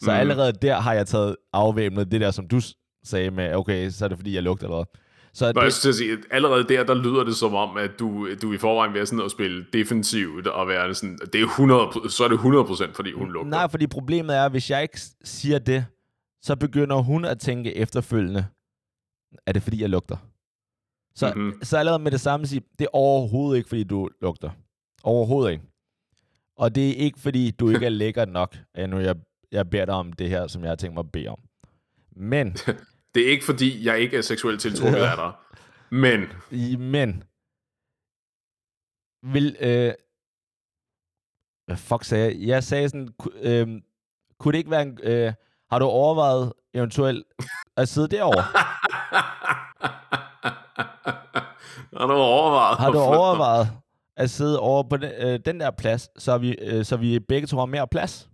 [0.00, 0.16] Så mm.
[0.16, 2.60] allerede der har jeg taget afvæbnet det der, som du
[3.04, 5.00] sagde med, okay, så er det fordi, jeg lugter eller hvad.
[5.34, 8.52] Så det, jeg skal sige, allerede der, der lyder det som om, at du, du
[8.52, 12.28] i forvejen vil sådan at spille defensivt og være sådan, det er 100, så er
[12.28, 13.50] det 100% fordi hun lugter.
[13.50, 15.86] Nej, fordi problemet er, at hvis jeg ikke siger det,
[16.42, 18.46] så begynder hun at tænke efterfølgende,
[19.46, 20.16] er det fordi, jeg lugter?
[21.14, 21.62] Så, mm-hmm.
[21.62, 24.50] så allerede med det samme sige, det er overhovedet ikke, fordi du lugter.
[25.02, 25.64] Overhovedet ikke.
[26.56, 29.16] Og det er ikke, fordi du ikke er lækker nok, at nu jeg,
[29.52, 31.38] jeg beder dig om det her, som jeg har tænkt mig at bede om.
[32.16, 32.56] Men...
[33.14, 35.32] det er ikke, fordi jeg ikke er seksuelt tiltrukket af dig.
[35.90, 36.32] Men...
[36.78, 37.24] Men...
[39.22, 39.56] Vil...
[39.60, 39.92] Øh,
[41.66, 42.48] hvad fuck sagde jeg?
[42.48, 43.08] Jeg sagde sådan...
[43.42, 43.68] Øh,
[44.38, 44.98] kunne det ikke være en...
[45.02, 45.32] Øh,
[45.70, 47.26] har du overvejet eventuelt
[47.76, 48.42] at sidde derovre?
[51.98, 52.78] har du overvejet?
[52.78, 53.68] Har du overvejet
[54.16, 57.46] at sidde over på den, øh, den der plads, så vi, øh, så vi begge
[57.46, 58.30] to har mere plads?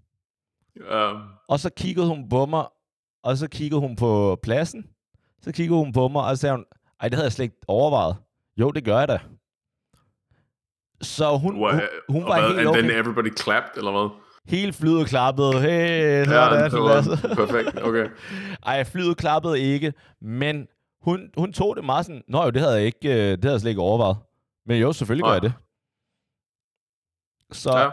[0.92, 1.22] Um.
[1.48, 2.66] Og så kiggede hun på mig,
[3.22, 4.86] og så kiggede hun på pladsen.
[5.42, 6.64] Så kiggede hun på mig, og så sagde hun,
[7.00, 8.16] ej, det havde jeg slet ikke overvejet.
[8.56, 9.18] Jo, det gør jeg da.
[11.02, 12.78] Så hun, hun, hun var helt okay.
[12.78, 14.10] And then everybody clapped, eller hvad?
[14.44, 15.60] Hele flyet klappede.
[15.60, 17.82] Hey, så ja, det, det perfekt.
[17.82, 18.08] Okay.
[18.66, 20.68] Ej, flyet klappede ikke, men
[21.02, 23.52] hun, hun tog det meget sådan, nå jo, det havde jeg, ikke, øh, det havde
[23.52, 24.16] jeg slet ikke overvejet.
[24.66, 25.52] Men jo, selvfølgelig gør jeg det.
[27.52, 27.90] Så ja.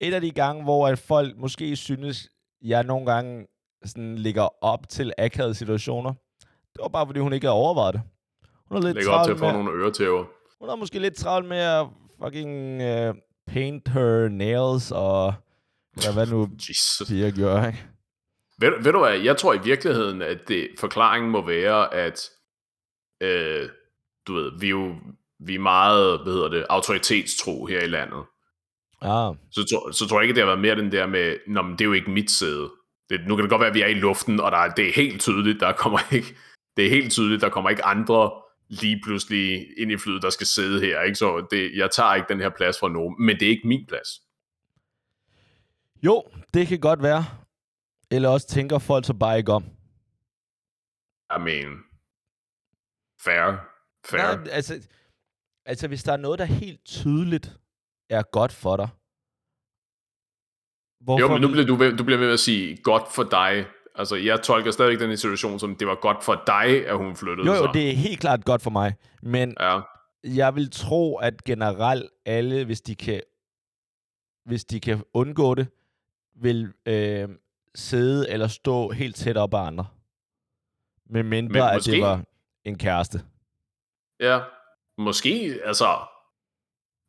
[0.00, 2.28] et af de gange, hvor at folk måske synes,
[2.62, 3.46] jeg nogle gange
[3.84, 6.12] sådan ligger op til akavede situationer,
[6.72, 8.02] det var bare, fordi hun ikke havde overvejet det.
[8.68, 10.24] Hun er lidt ligger op til at få nogle øretæver.
[10.60, 11.86] Hun er måske lidt travlt med at
[12.24, 13.14] fucking uh,
[13.46, 15.34] paint her nails og
[16.04, 17.08] ja, hvad nu Jesus.
[17.08, 17.86] siger gør, ikke?
[18.58, 22.30] Ved, ved du hvad, jeg tror i virkeligheden, at det, forklaringen må være, at
[23.20, 23.68] øh,
[24.26, 24.94] du ved, vi er jo
[25.46, 28.22] vi er meget, hvad hedder det, autoritetstro her i landet.
[29.02, 29.30] Ja.
[29.50, 31.80] Så, så tror jeg ikke, det har været mere den der med, Nå, men det
[31.80, 32.70] er jo ikke mit sæde.
[33.12, 34.88] Det, nu kan det godt være, at vi er i luften, og der, er, det
[34.88, 36.36] er helt tydeligt, der kommer ikke,
[36.76, 38.32] det er helt tydeligt, der kommer ikke andre
[38.68, 41.00] lige pludselig ind i flyet, der skal sidde her.
[41.00, 41.14] Ikke?
[41.14, 43.86] Så det, jeg tager ikke den her plads fra nogen, men det er ikke min
[43.86, 44.08] plads.
[46.02, 47.24] Jo, det kan godt være.
[48.10, 49.64] Eller også tænker folk så bare ikke om.
[51.36, 51.78] I mean,
[53.24, 53.56] fair.
[54.04, 54.36] Fair.
[54.36, 54.88] Nej, altså,
[55.64, 57.56] altså, hvis der er noget, der helt tydeligt
[58.10, 58.88] er godt for dig.
[61.04, 63.66] Hvorfor jo, men nu bliver du, du bliver ved at sige, godt for dig.
[63.94, 67.46] Altså, jeg tolker stadigvæk den situation som, det var godt for dig, at hun flyttede
[67.46, 67.70] Jo, jo, så.
[67.74, 68.94] det er helt klart godt for mig.
[69.22, 69.80] Men ja.
[70.24, 73.20] jeg vil tro, at generelt alle, hvis de kan,
[74.44, 75.66] hvis de kan undgå det,
[76.42, 77.28] vil øh,
[77.74, 79.86] sidde eller stå helt tæt op ad andre.
[81.10, 82.24] Med mindre, Men at det var
[82.64, 83.22] en kæreste.
[84.20, 84.40] Ja,
[84.98, 85.98] måske, altså,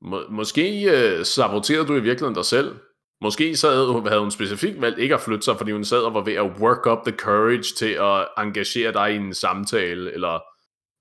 [0.02, 2.80] må, måske øh, saboterede du i virkeligheden dig selv.
[3.22, 6.14] Måske så havde, havde hun specifikt valgt ikke at flytte sig, fordi hun sad og
[6.14, 10.40] var ved at work up the courage til at engagere dig i en samtale, eller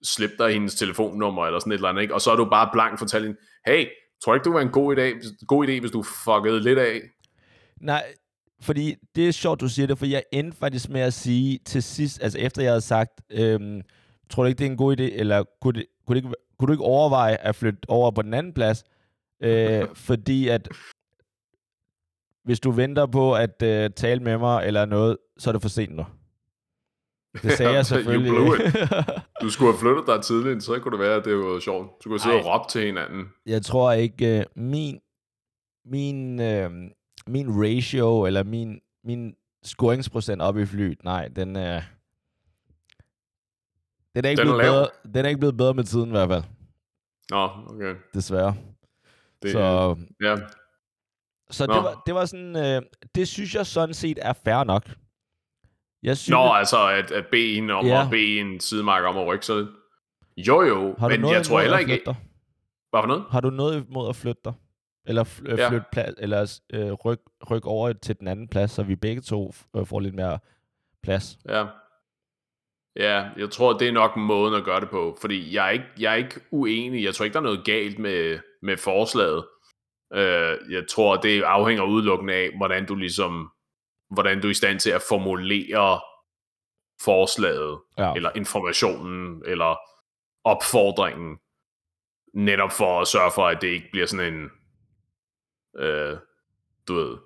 [0.04, 2.14] slippe dig hendes telefonnummer, eller sådan et eller andet, ikke?
[2.14, 3.86] Og så er du bare blank fortalt hende, hey,
[4.24, 7.00] tror ikke, du var en god idé, god idé, hvis du fuckede lidt af?
[7.80, 8.04] Nej,
[8.60, 11.82] fordi det er sjovt, du siger det, for jeg endte faktisk med at sige til
[11.82, 13.80] sidst, altså efter jeg havde sagt, øhm,
[14.30, 16.66] tror du ikke, det er en god idé, eller kunne, det, kunne, det ikke, kunne
[16.66, 18.84] du ikke overveje at flytte over på den anden plads?
[19.42, 20.68] Øh, fordi at
[22.44, 25.68] hvis du venter på at øh, tale med mig eller noget, så er det for
[25.68, 26.04] sent nu.
[27.42, 28.32] Det sagde jeg selvfølgelig.
[29.42, 32.04] du skulle have flyttet dig tidligt, så kunne det være, at det var sjovt.
[32.04, 33.28] Du kunne sidde Ej, og råbe til hinanden.
[33.46, 35.00] Jeg tror ikke, øh, min,
[35.84, 36.70] min, øh,
[37.26, 41.76] min ratio, eller min, min scoringsprocent op i flyet, nej, den er...
[41.76, 41.82] Øh,
[44.14, 46.10] den er, ikke den, er blevet bedre, den er ikke blevet bedre med tiden i
[46.10, 46.42] hvert fald.
[47.30, 47.94] Nå, okay.
[48.14, 48.54] Desværre.
[49.42, 50.36] Det, så ja.
[51.52, 52.82] Så det, var, det var sådan, øh,
[53.14, 54.84] det synes jeg sådan set er fair nok.
[56.02, 58.04] Jeg synes, Nå, altså at, at bede en om ja.
[58.04, 59.66] at bede en sidemarker om at rykke sig
[60.36, 62.02] Jo, jo, har men jeg tror heller ikke...
[62.90, 63.24] Hvad for noget?
[63.30, 64.52] Har du noget imod at flytte dig?
[65.06, 65.68] Eller fl- øh, ja.
[65.68, 67.18] flytte plads, eller øh, ryk,
[67.50, 70.38] ryk over til den anden plads, så vi begge to øh, får lidt mere
[71.02, 71.38] plads.
[71.48, 71.66] Ja.
[72.96, 75.84] Ja, jeg tror, det er nok måden at gøre det på, fordi jeg er ikke,
[75.98, 77.04] jeg er ikke uenig.
[77.04, 79.44] Jeg tror ikke, der er noget galt med, med forslaget.
[80.14, 83.50] Uh, jeg tror, det afhænger udelukkende af, hvordan du ligesom,
[84.10, 86.00] hvordan du er i stand til at formulere
[87.04, 88.12] forslaget, ja.
[88.14, 89.76] eller informationen, eller
[90.44, 91.38] opfordringen,
[92.34, 94.44] netop for at sørge for, at det ikke bliver sådan en,
[95.78, 96.18] uh,
[96.88, 97.16] du ved,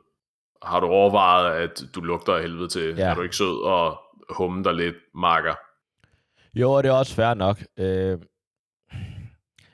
[0.62, 3.10] har du overvejet, at du lugter af helvede til, ja.
[3.10, 3.98] er du ikke sød og
[4.30, 5.54] humme dig lidt, marker?
[6.54, 7.58] Jo, og det er også fair nok.
[7.76, 8.18] Øh,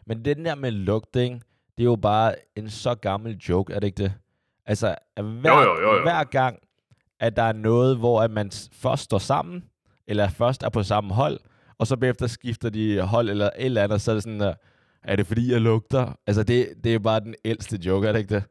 [0.07, 1.43] men den der med lugting,
[1.83, 4.13] det er jo bare en så gammel joke, er det ikke det?
[4.67, 6.03] Altså, hver, jo, jo, jo, jo.
[6.03, 6.59] hver gang,
[7.21, 9.65] at der er noget, hvor at man først står sammen,
[10.09, 11.41] eller først er på samme hold,
[11.79, 14.55] og så bagefter skifter de hold eller et eller andet, så er det sådan der,
[15.03, 16.13] er det fordi, jeg lugter?
[16.27, 18.45] Altså, det, det er bare den ældste joke, er det ikke det?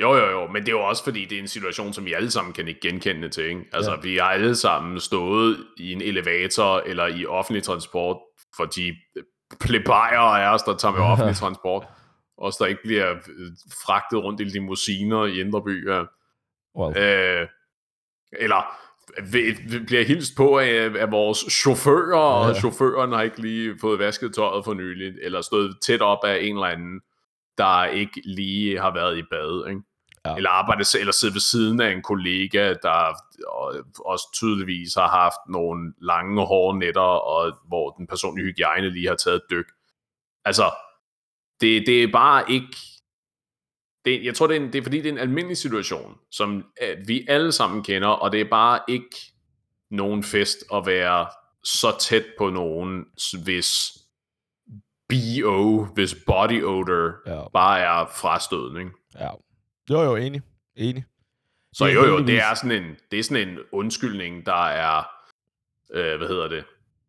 [0.00, 2.12] Jo, jo, jo, men det er jo også fordi, det er en situation, som vi
[2.12, 3.44] alle sammen kan ikke genkende til.
[3.44, 3.64] Ikke?
[3.72, 4.00] Altså, ja.
[4.02, 8.16] vi har alle sammen stået i en elevator eller i offentlig transport,
[8.56, 8.94] for de
[9.60, 11.86] plebejer af os, der tager med offentlig transport.
[12.38, 13.52] Os, der ikke bliver øh,
[13.86, 15.90] fragtet rundt i limousiner i Indre By.
[15.90, 16.04] Ja.
[16.76, 16.94] Wow.
[16.94, 17.48] Øh,
[18.32, 18.78] eller
[19.32, 22.48] vi bliver hilst på af, af vores chauffører, ja.
[22.48, 26.38] og chaufføren har ikke lige fået vasket tøjet for nyligt, eller stået tæt op af
[26.40, 27.00] en eller anden,
[27.58, 29.80] der ikke lige har været i bad, ikke?
[30.26, 30.36] Ja.
[30.36, 33.14] Eller arbejdet eller siddet ved siden af en kollega, der
[34.04, 39.14] også tydeligvis har haft nogle lange hårde nætter, og hvor den personlige hygiejne lige har
[39.14, 39.66] taget et dyk.
[40.44, 40.70] Altså,
[41.60, 42.76] det, det er bare ikke
[44.04, 46.56] det, jeg tror, det er, en, det er fordi, det er en almindelig situation, som
[46.56, 49.16] uh, vi alle sammen kender, og det er bare ikke
[49.90, 51.26] nogen fest at være
[51.64, 53.04] så tæt på nogen,
[53.44, 53.98] hvis
[55.08, 57.48] BO, hvis body odor ja.
[57.48, 58.80] bare er frastødende.
[58.80, 58.92] Ikke?
[59.14, 59.30] Ja.
[59.90, 60.42] Jo, jo, enig.
[60.76, 61.04] Enig.
[61.72, 65.02] Så jo, jo, det er sådan en, det er sådan en undskyldning, der er,
[65.94, 66.64] øh, hvad hedder det,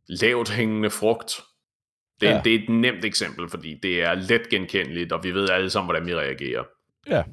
[0.07, 1.43] lavt hængende frugt.
[2.21, 2.41] Det, ja.
[2.43, 5.87] det er et nemt eksempel, fordi det er let genkendeligt, og vi ved alle sammen,
[5.87, 6.63] hvordan vi reagerer.
[7.07, 7.23] Ja.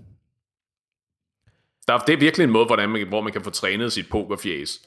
[1.88, 4.80] Der, det er virkelig en måde, hvordan man, hvor man kan få trænet sit pokerfjæs.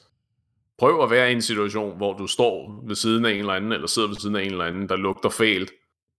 [0.78, 3.72] Prøv at være i en situation, hvor du står ved siden af en eller anden,
[3.72, 5.72] eller sidder ved siden af en eller anden, der lugter fælt,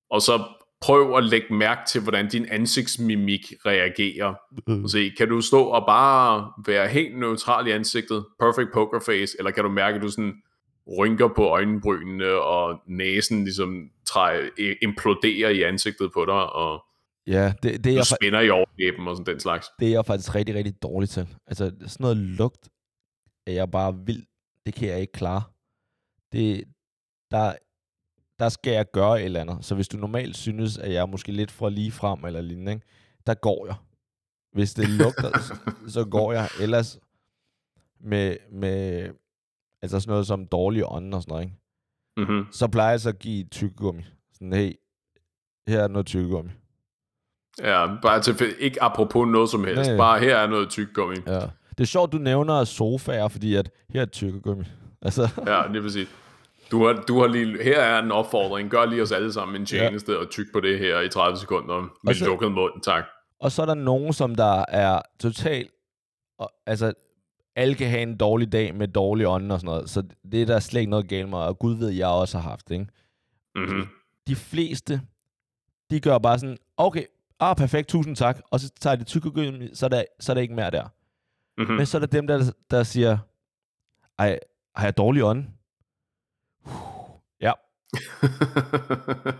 [0.10, 0.44] og så
[0.82, 4.34] prøv at lægge mærke til, hvordan din ansigtsmimik reagerer.
[4.68, 4.88] Mm.
[4.88, 9.52] Se, kan du stå og bare være helt neutral i ansigtet, perfect poker face, eller
[9.52, 10.34] kan du mærke, at du sådan
[10.98, 14.48] rynker på øjenbrynene, og næsen ligesom træ,
[14.82, 16.84] imploderer i ansigtet på dig, og
[17.28, 19.68] Ja, det, det er du spænder i overlæben og sådan den slags.
[19.80, 21.28] Det er jeg faktisk rigtig, rigtig dårlig til.
[21.48, 22.70] Altså, sådan noget lugt
[23.48, 24.26] er jeg bare vild.
[24.66, 25.44] Det kan jeg ikke klare.
[26.32, 26.64] Det,
[27.32, 27.54] der,
[28.40, 29.66] der skal jeg gøre et eller andet.
[29.66, 32.72] Så hvis du normalt synes, at jeg er måske lidt for lige frem eller lignende,
[32.72, 32.86] ikke?
[33.28, 33.76] der går jeg.
[34.52, 35.32] Hvis det lugter,
[35.96, 36.50] så går jeg.
[36.62, 37.00] Ellers
[38.00, 39.10] med, med
[39.82, 41.58] altså sådan noget som dårlige ånd og sådan noget, ikke?
[42.18, 42.46] Mm-hmm.
[42.52, 44.04] så plejer jeg så at give tykkegummi.
[44.34, 44.74] Sådan, hey,
[45.68, 46.52] her er noget tykkegummi.
[47.60, 49.90] Ja, bare til, ikke apropos noget som helst.
[49.90, 49.98] Nej.
[49.98, 51.16] Bare her er noget tykkegummi.
[51.28, 51.40] Ja.
[51.70, 54.64] Det er sjovt, du nævner sofaer, fordi at her er tykkegummi.
[55.04, 55.30] Altså.
[55.48, 56.08] ja, det vil sige.
[56.72, 58.70] Du har, du har lige, her er en opfordring.
[58.70, 60.18] Gør lige os alle sammen en tjeneste ja.
[60.18, 62.82] og tyk på det her i 30 sekunder med så, lukket mund.
[62.84, 63.04] Tak.
[63.40, 65.72] Og så er der nogen, som der er totalt...
[66.66, 66.94] Altså,
[67.56, 69.90] alle kan have en dårlig dag med dårlig ånd og sådan noget.
[69.90, 72.50] Så det er der slet ikke noget galt med, og Gud ved, jeg også har
[72.50, 72.88] haft, ikke?
[73.56, 73.88] Mm-hmm.
[74.28, 75.02] De fleste,
[75.90, 77.06] de gør bare sådan, okay,
[77.40, 80.42] ah, perfekt, tusind tak, og så tager de tykkegummi, så er der, så er der
[80.42, 80.88] ikke mere der.
[81.58, 81.76] Mm-hmm.
[81.76, 83.18] Men så er der dem, der, der siger,
[84.20, 84.40] ej,
[84.76, 85.46] har jeg dårlig ånd?
[87.42, 87.52] Ja.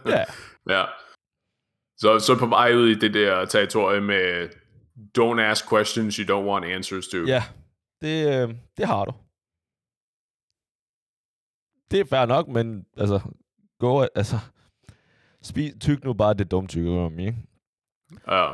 [0.16, 0.24] ja.
[0.70, 0.86] Ja.
[1.98, 4.50] Så, så på vej ud i det der territorium med
[5.18, 7.18] don't ask questions you don't want answers to.
[7.18, 7.44] Ja,
[8.02, 9.14] det, øh, det har du.
[11.92, 13.20] Det er fair nok, men altså,
[13.80, 14.40] gå, altså,
[15.44, 17.38] spis, tyk nu bare det dumme tykkegummi, ikke?
[18.28, 18.54] Ja.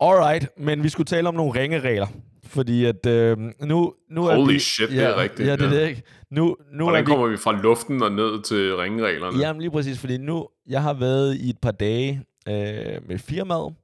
[0.00, 2.06] Alright, men vi skulle tale om nogle ringeregler.
[2.44, 5.48] Fordi at øh, nu, nu er Holy vi, shit, ja, det er rigtigt.
[5.48, 6.02] Ja, det er det ikke.
[6.30, 9.38] Nu, nu Hvordan er kommer vi fra luften og ned til ringereglerne?
[9.38, 13.74] Jamen lige præcis, fordi nu, jeg har været i et par dage øh, med firmaet,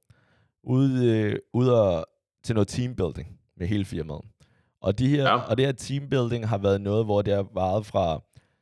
[0.64, 2.06] ude, øh, ude og,
[2.44, 4.20] til noget teambuilding med hele firmaet.
[4.80, 5.36] Og, de her, ja.
[5.36, 8.20] og det her teambuilding har været noget, hvor det har varet fra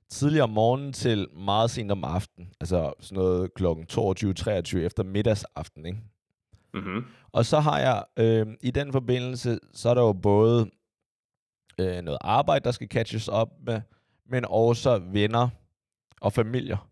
[0.09, 2.53] tidligere om morgenen til meget sent om aftenen.
[2.61, 5.99] Altså sådan noget klokken 22-23 efter middagsaften, ikke?
[6.75, 7.05] Mm-hmm.
[7.33, 10.71] Og så har jeg øh, i den forbindelse, så er der jo både
[11.81, 13.81] øh, noget arbejde, der skal catches op med,
[14.31, 15.49] men også venner
[16.21, 16.89] og familier,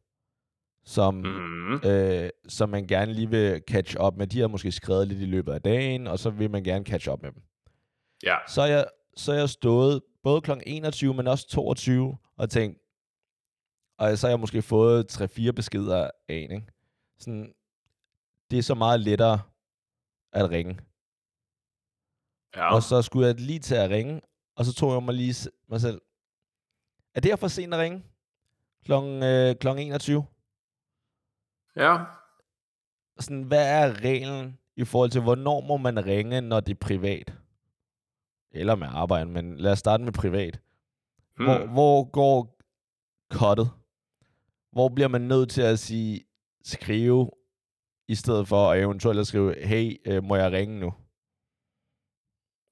[0.84, 1.80] som, mm-hmm.
[1.90, 4.26] øh, som man gerne lige vil catch op med.
[4.26, 7.08] De har måske skrevet lidt i løbet af dagen, og så vil man gerne catch
[7.08, 7.42] op med dem.
[8.22, 8.37] Ja.
[8.48, 8.84] Så er jeg,
[9.16, 10.50] så er jeg stået både kl.
[10.66, 12.79] 21, men også 22, og tænkt,
[13.98, 16.66] og så har jeg måske fået 3-4 beskeder af en, ikke?
[17.18, 17.55] Sådan,
[18.50, 19.40] det er så meget lettere
[20.33, 20.79] at ringe.
[22.57, 22.74] Ja.
[22.74, 24.20] Og så skulle jeg lige til at ringe,
[24.57, 26.00] og så tog jeg mig lige mig selv.
[27.14, 28.03] Er det for sent at ringe?
[28.85, 30.27] Klokken, øh, klokken 21?
[31.77, 32.05] Ja.
[33.18, 37.33] Sådan, hvad er reglen i forhold til, hvornår må man ringe, når det er privat?
[38.54, 40.60] Eller med arbejde, men lad os starte med privat.
[41.36, 41.46] Hmm.
[41.46, 42.60] Hvor, hvor går
[43.30, 43.70] kottet?
[44.72, 46.24] Hvor bliver man nødt til at sige,
[46.64, 47.30] skrive
[48.08, 50.94] i stedet for at eventuelt at skrive, hey, øh, må jeg ringe nu?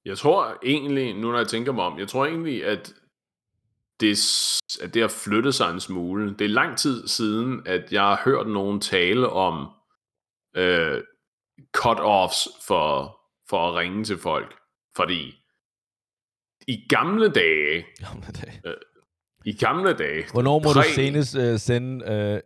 [0.05, 2.93] Jeg tror egentlig, nu når jeg tænker mig om, jeg tror egentlig, at
[3.99, 4.17] det,
[4.81, 6.35] at det har flyttet sig en smule.
[6.39, 9.69] Det er lang tid siden, at jeg har hørt nogen tale om
[10.55, 11.01] øh,
[11.77, 13.19] cut-offs for,
[13.49, 14.55] for at ringe til folk.
[14.95, 15.42] Fordi
[16.67, 18.61] i gamle dage, Gamle dage.
[18.65, 18.73] øh,
[19.45, 22.39] i gamle dage, Hvornår må Præ- du senest øh, sende øh,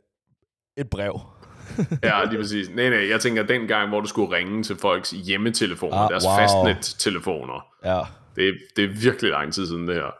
[0.77, 1.19] et brev?
[2.03, 2.69] ja, lige præcis.
[2.69, 6.23] Nej, nej, jeg tænker den gang, hvor du skulle ringe til folks hjemmetelefoner, Ah, deres
[6.25, 6.35] wow.
[6.37, 7.65] fastnet-telefoner.
[7.85, 8.01] Ja.
[8.35, 10.11] Det, er- det er virkelig lang tid siden det her.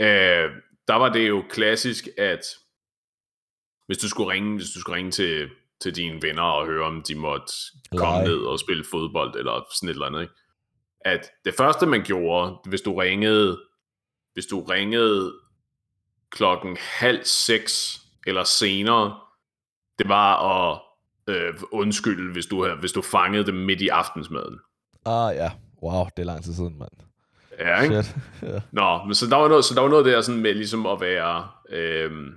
[0.00, 0.50] Øh,
[0.88, 2.40] der var det jo klassisk, at
[3.86, 5.48] hvis du skulle ringe, hvis du skulle ringe til,
[5.82, 7.52] til dine venner og høre, om de måtte
[7.96, 8.28] komme Lege.
[8.28, 10.34] ned og spille fodbold eller sådan et eller andet, ikke?
[11.04, 13.60] At det første man gjorde, hvis du ringede,
[14.32, 15.34] hvis du ringede
[16.30, 19.18] klokken halv seks eller senere,
[19.98, 20.80] det var at
[21.26, 24.58] øh, undskylde, hvis du, hvis du fangede dem midt i aftensmaden.
[25.06, 25.50] Ah, ja.
[25.82, 26.90] Wow, det er lang tid siden, mand.
[27.58, 28.02] Ja, ikke?
[28.02, 28.16] Shit.
[28.52, 28.60] ja.
[28.72, 31.00] Nå, men så der var noget, så der var noget der sådan med ligesom at
[31.00, 32.32] være, øhm,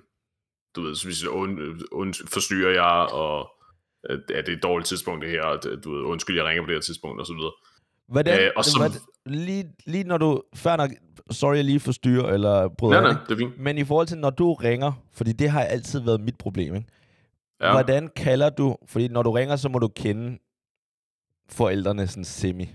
[0.75, 1.59] du ved, så hvis und,
[1.91, 3.51] und, forstyrrer jeg, og
[4.09, 6.67] øh, er det et dårligt tidspunkt det her, og du ved, undskyld, jeg ringer på
[6.67, 7.51] det her tidspunkt, og så videre.
[8.07, 10.41] Hvordan, Øh, og så- hvordan, lige, lige når du...
[10.55, 10.89] Før nok,
[11.31, 13.59] sorry, jeg lige forstyrrer, eller bryder Nej, nej, det er fint.
[13.59, 16.87] Men i forhold til, når du ringer, fordi det har altid været mit problem, ikke?
[17.61, 17.71] Ja.
[17.71, 18.77] Hvordan kalder du...
[18.85, 20.37] Fordi når du ringer, så må du kende
[21.49, 22.69] forældrene sådan semi.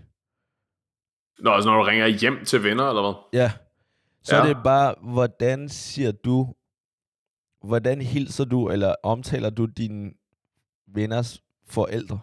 [1.39, 3.41] Nå, altså når du ringer hjem til venner, eller hvad?
[3.41, 3.53] Ja.
[4.23, 4.43] Så ja.
[4.43, 6.55] er det bare, hvordan siger du...
[7.65, 10.11] Hvordan hilser du, eller omtaler du dine
[10.87, 12.19] venners forældre?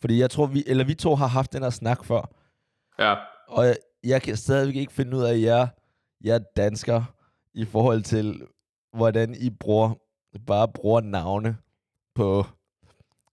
[0.00, 2.30] Fordi jeg tror, vi, eller vi to har haft den her snak før,
[2.98, 3.14] Ja,
[3.48, 5.68] og jeg, jeg kan stadigvæk ikke finde ud af, at jeg,
[6.24, 7.04] jeg er dansker
[7.54, 8.42] i forhold til,
[8.96, 9.94] hvordan I bruger,
[10.46, 11.56] bare bruger navne
[12.14, 12.46] på,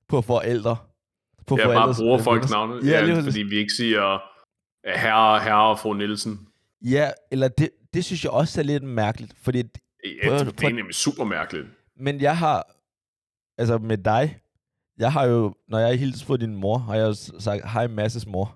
[0.07, 0.77] på forældre.
[1.47, 4.21] På jeg bare bruger folks navne, Ja, ja, ja, fordi vi ikke siger
[4.99, 6.47] herre, herre og fru Nielsen.
[6.81, 9.57] Ja, eller det, det synes jeg også er lidt mærkeligt, fordi,
[10.23, 11.67] Ja, Prøv- det, det er nemlig super mærkeligt.
[11.95, 12.67] men jeg har,
[13.57, 14.39] altså med dig,
[14.97, 18.27] jeg har jo, når jeg hilser på din mor, har jeg jo sagt, hej Masses
[18.27, 18.55] mor.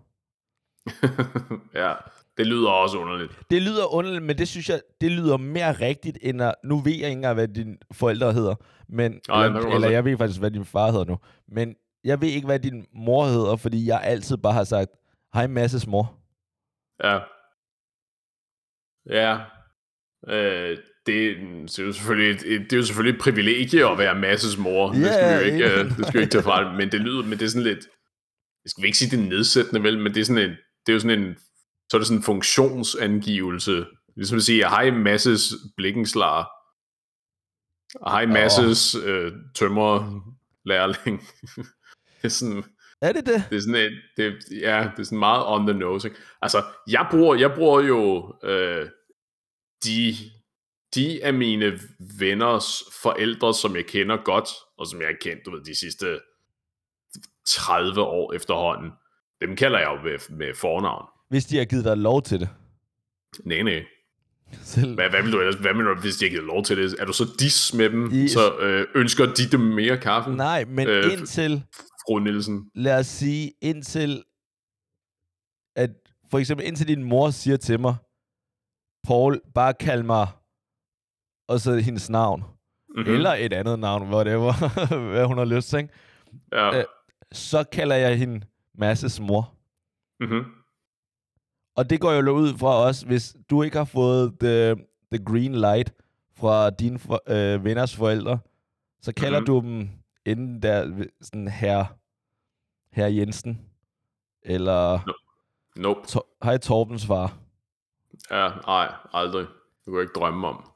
[1.81, 1.93] ja,
[2.37, 3.39] det lyder også underligt.
[3.49, 6.91] Det lyder underligt, men det synes jeg, det lyder mere rigtigt, end at, nu ved
[6.91, 8.55] jeg ikke engang, hvad dine forældre hedder,
[8.89, 12.27] men, kan eller, eller jeg ved faktisk, hvad din far hedder nu, men jeg ved
[12.27, 14.91] ikke, hvad din mor hedder, fordi jeg altid bare har sagt,
[15.33, 16.13] hej Masses mor.
[17.03, 17.19] Ja.
[19.09, 19.39] Ja.
[20.27, 23.97] Øh, det, det er jo selvfølgelig et, et, det er jo selvfølgelig et privilegie at
[23.97, 24.91] være Masses mor.
[24.91, 26.75] det Ja, skal vi jo ikke, øh, det skal vi ikke tage fra.
[26.75, 27.87] Men det lyder, men det er sådan lidt,
[28.63, 30.93] jeg skal ikke sige det er nedsættende vel, men det er sådan en, det er
[30.93, 31.35] jo sådan en,
[31.89, 33.85] så er det sådan en funktionsangivelse.
[34.15, 36.45] Ligesom at sige, hej Masses blikkenslager.
[38.09, 40.21] Hej Masses øh, tømmer
[40.65, 41.21] lærling.
[42.17, 42.63] det er sådan,
[43.01, 43.43] Er det det?
[43.49, 44.23] det er sådan et, det,
[44.61, 46.07] ja, det er sådan meget on the nose.
[46.07, 46.19] Ikke?
[46.41, 48.89] Altså, jeg bruger, jeg bruger jo øh,
[49.85, 50.15] de,
[50.97, 51.79] de af mine
[52.19, 56.19] venners forældre, som jeg kender godt, og som jeg har kendt, du ved, de sidste
[57.47, 58.91] 30 år efterhånden.
[59.41, 61.05] Dem kalder jeg jo med, med fornavn.
[61.29, 62.49] Hvis de har givet dig lov til det.
[63.45, 63.85] Nej, nej.
[64.61, 64.93] Selv.
[64.95, 66.95] Hvad, hvad vil du ellers, hvad vil du, hvis de har givet lov til det?
[66.99, 70.31] Er du så dis med dem, I- så øh, ønsker de dem mere kaffe?
[70.31, 71.63] Nej, men Øh, indtil,
[72.05, 72.71] Fru Nielsen.
[72.75, 74.23] lad os sige, indtil,
[75.75, 75.89] at
[76.31, 77.95] for eksempel indtil din mor siger til mig,
[79.07, 80.27] Paul, bare kald mig,
[81.47, 82.43] og så hendes navn,
[82.89, 83.09] Mm-hmm.
[83.09, 83.15] mm.
[83.15, 84.53] eller et andet navn, whatever,
[85.11, 85.89] hvad hun har lyst til?
[86.51, 86.77] Ja.
[86.79, 86.85] øh,
[87.31, 89.53] så kalder jeg hende Masses mor.
[90.19, 90.43] Mm-hmm.
[91.75, 94.75] Og det går jo ud fra os, hvis du ikke har fået the,
[95.13, 95.93] the green light
[96.35, 98.39] fra dine for, øh, venners forældre,
[99.01, 99.45] så kalder Mhm.
[99.45, 99.89] du dem
[100.25, 101.85] inden der sådan her,
[102.91, 103.61] her Jensen,
[104.43, 104.99] eller
[105.75, 106.07] Nope.
[106.07, 107.37] to, hej Torbens far.
[108.31, 109.41] Ja, nej, aldrig.
[109.45, 110.71] Det kunne jeg ikke drømme om.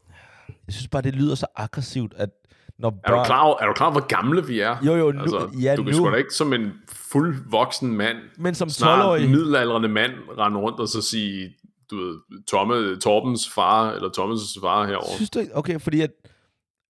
[0.71, 2.29] Jeg synes bare, det lyder så aggressivt, at
[2.77, 3.19] når Er børn...
[3.19, 4.77] du, klar er du klar hvor gamle vi er?
[4.85, 7.95] Jo, jo, nu, altså, ja, du kan nu, sgu da ikke som en fuld voksen
[7.97, 9.29] mand, men som snart 12-årig...
[9.29, 11.55] middelalderende mand, rende rundt og så sige,
[11.91, 15.15] du ved, Tomme, Torbens far, eller Thomas' far herovre.
[15.15, 15.39] Synes du?
[15.53, 16.11] Okay, fordi at,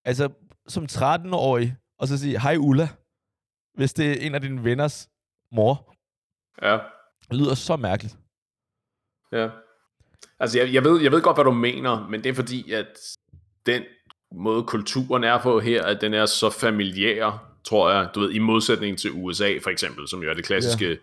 [0.06, 0.30] altså,
[0.68, 2.90] som 13-årig, og så sige, hej Ulla,
[3.78, 5.10] hvis det er en af dine venners
[5.52, 5.96] mor,
[6.62, 6.78] Ja,
[7.30, 8.18] det lyder så mærkeligt.
[9.32, 9.50] ja.
[10.40, 13.00] Altså, jeg, jeg, ved, jeg ved godt, hvad du mener, men det er fordi, at
[13.66, 13.84] den
[14.36, 18.40] måde, kulturen er på her, at den er så familiær, tror jeg, du ved, i
[18.40, 20.96] modsætning til USA, for eksempel, som jo er det klassiske, ja.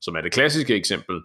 [0.00, 1.20] som er det klassiske eksempel,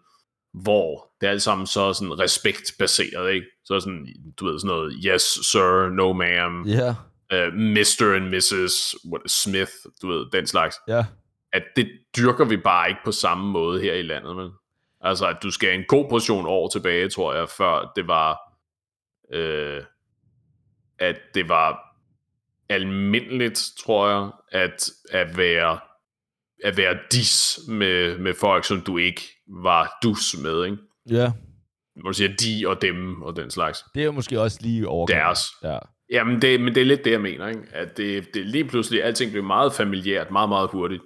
[0.54, 3.48] hvor det er alt sammen så sådan respektbaseret, ikke?
[3.66, 4.08] Så sådan,
[4.40, 6.90] du ved, sådan noget, yes sir, no ma'am, Ja,
[7.48, 8.16] uh, Mr.
[8.16, 8.96] and Mrs.
[9.12, 10.76] What, Smith, du ved, den slags.
[10.88, 11.06] ja.
[11.54, 14.50] At det dyrker vi bare ikke på samme måde her i landet, men
[15.02, 18.40] Altså, at du skal en god portion år tilbage, tror jeg, før det var
[19.34, 19.84] øh,
[21.00, 21.96] at det var
[22.70, 25.80] almindeligt, tror jeg, at, at være
[26.64, 30.78] at være dis med, med folk, som du ikke var dus med, ikke?
[31.10, 31.32] Ja.
[31.96, 33.86] Hvor du siger de og dem og den slags.
[33.96, 35.08] Det er jo måske også lige over.
[35.08, 35.40] Deres.
[35.64, 35.78] Ja.
[36.12, 37.62] Jamen, det, men det er lidt det, jeg mener, ikke?
[37.72, 41.02] At det, det lige pludselig, alting blev meget familiært, meget, meget hurtigt.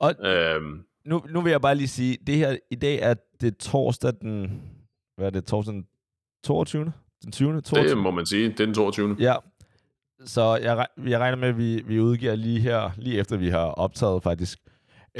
[0.00, 3.56] Og Øhm, nu, nu vil jeg bare lige sige, det her i dag er det
[3.56, 4.62] torsdag den...
[5.16, 5.44] Hvad er det?
[5.44, 5.86] Torsdag den
[6.44, 6.92] 22.
[7.24, 7.60] Den 20.
[7.60, 7.88] 22.
[7.88, 8.48] det må man sige.
[8.48, 9.16] Det er den 22.
[9.18, 9.34] Ja.
[10.24, 13.64] Så jeg, jeg regner med, at vi, vi udgiver lige her, lige efter vi har
[13.64, 14.58] optaget faktisk.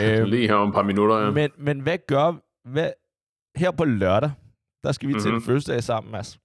[0.00, 1.30] Øhm, Lige her om et par minutter, ja.
[1.30, 2.32] men, men hvad gør...
[2.68, 2.90] Hvad,
[3.56, 4.30] her på lørdag,
[4.84, 5.22] der skal vi mm-hmm.
[5.22, 5.44] til en Mhm.
[5.44, 6.38] fødselsdag sammen, Mads.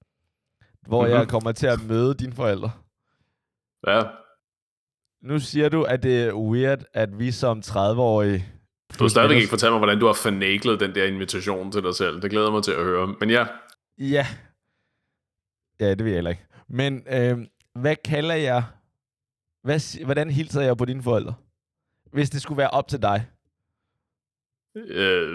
[0.87, 1.11] Hvor Mhm.
[1.11, 2.71] jeg kommer til at møde dine forældre.
[3.87, 4.01] ja.
[5.23, 8.45] Nu siger du, at det er weird, at vi som 30-årige...
[8.99, 11.95] Du har stadigvæk ikke fortalt mig, hvordan du har fornæglet den der invitation til dig
[11.95, 12.21] selv.
[12.21, 13.15] Det glæder mig til at høre.
[13.19, 13.45] Men ja,
[13.97, 14.27] Ja.
[15.81, 16.45] Ja, det ved jeg heller ikke.
[16.67, 17.37] Men øh,
[17.75, 18.63] hvad kalder jeg...
[19.63, 21.33] Hvad, hvordan hilser jeg på dine forældre?
[22.11, 23.25] Hvis det skulle være op til dig.
[24.75, 25.27] øh,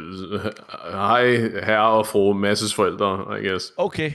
[0.90, 1.30] hej
[1.64, 3.72] herre og fru Masses forældre, I guess.
[3.76, 4.12] Okay.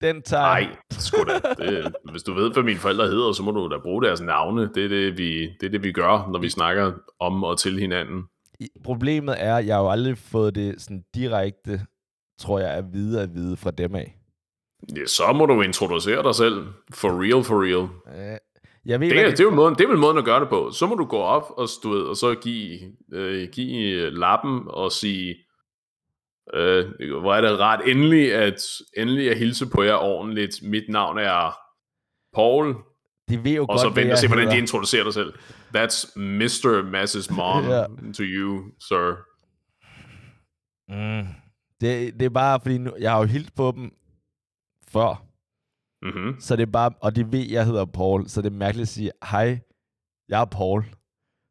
[0.00, 0.42] Den tager...
[0.42, 1.54] Nej, sgu da.
[1.64, 4.70] Det, hvis du ved, hvad mine forældre hedder, så må du da bruge deres navne.
[4.74, 7.78] Det er det, vi, det, er det, vi gør, når vi snakker om og til
[7.78, 8.24] hinanden.
[8.84, 11.80] Problemet er, at jeg har jo aldrig fået det sådan direkte,
[12.38, 14.19] tror jeg, at vide at vide fra dem af.
[14.96, 16.66] Ja, så må du introducere dig selv.
[16.94, 17.88] For real, for real.
[18.32, 18.38] Øh,
[18.86, 20.48] jeg ved, Det, er, det, er jo måden, det er vel måden at gøre det
[20.48, 20.70] på.
[20.72, 22.78] Så må du gå op og, du ved, og så give,
[23.12, 25.36] øh, give lappen og sige,
[26.54, 26.84] øh,
[27.20, 28.54] hvor er det ret endelig at,
[28.96, 30.62] endelig at hilse på jer ordentligt.
[30.62, 31.56] Mit navn er
[32.34, 32.74] Paul,
[33.28, 35.32] de ved jo og godt, så hvad vent og se, hvordan de introducerer dig selv.
[35.76, 36.90] That's Mr.
[36.90, 37.82] Masses mom Ja.
[38.16, 39.14] to you, sir.
[40.88, 41.26] Mm.
[41.80, 43.90] Det, det er bare, fordi nu, jeg har jo hilst på dem
[44.92, 45.26] før.
[46.02, 46.40] Mm-hmm.
[46.40, 48.88] Så det er bare, og de ved, jeg hedder Paul, så det er mærkeligt at
[48.88, 49.60] sige, hej,
[50.28, 50.84] jeg er Paul.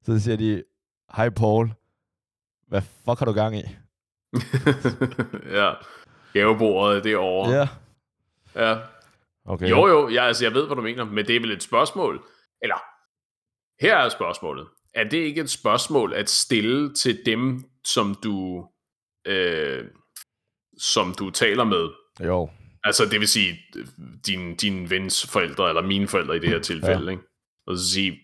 [0.04, 0.64] Så siger de,
[1.16, 1.74] hej Paul,
[2.68, 3.64] hvad fuck har du gang i?
[5.60, 5.74] ja.
[6.34, 7.50] Gavebordet, det er over.
[7.50, 7.68] Ja.
[8.56, 8.78] ja.
[9.46, 9.70] Okay.
[9.70, 12.24] Jo, jo, jeg, altså, jeg ved, hvad du mener, men det er vel et spørgsmål.
[12.62, 12.76] Eller,
[13.82, 14.68] her er spørgsmålet.
[14.94, 18.68] Er det ikke et spørgsmål at stille til dem, som du,
[19.26, 19.86] øh,
[20.78, 21.90] som du taler med?
[22.28, 22.50] Jo.
[22.84, 23.60] Altså, det vil sige,
[24.26, 27.12] din, din vens forældre, eller mine forældre i det her tilfælde, ja.
[27.12, 27.24] ikke?
[27.66, 28.20] Og så sige,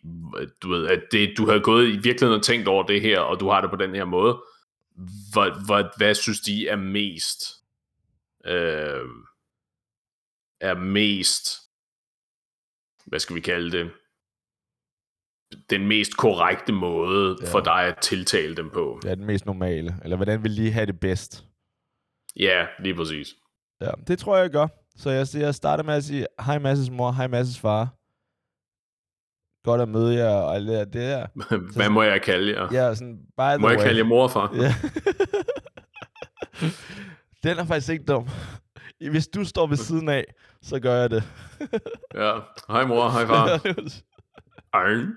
[0.62, 3.39] du ved, at det, du har gået i virkeligheden og tænkt over det her, og
[3.39, 4.41] du har det på den her måde.
[5.34, 7.43] Hvad, hvad, hvad synes de er mest,
[8.45, 9.06] øh,
[10.62, 11.49] er mest,
[13.06, 13.91] hvad skal vi kalde det,
[15.70, 17.45] den mest korrekte måde Ja.
[17.45, 17.51] ja.
[17.51, 18.99] for dig at tiltale dem på.
[19.01, 19.95] Det er den mest normale.
[20.03, 21.45] Eller hvordan vil de have det bedst?
[22.36, 23.36] Ja, lige præcis.
[23.82, 24.67] Ja, det tror jeg, jeg gør.
[24.97, 27.88] Så jeg, siger- jeg starter med at sige, hej Masses mor, hej Masses far.
[29.63, 31.26] Godt at møde jer, og alt det der.
[31.76, 32.67] Hvad må jeg kalde jer?
[32.71, 33.86] Ja, sådan, by Må jeg way.
[33.86, 34.53] kalde jer mor og far?
[34.55, 34.76] Ja.
[37.43, 38.28] Den er faktisk ikke dum.
[39.11, 40.26] Hvis du står ved siden af,
[40.61, 41.23] så gør jeg det.
[42.15, 42.34] Ja.
[42.69, 43.49] Hej mor, hej far.
[44.73, 45.15] Arn.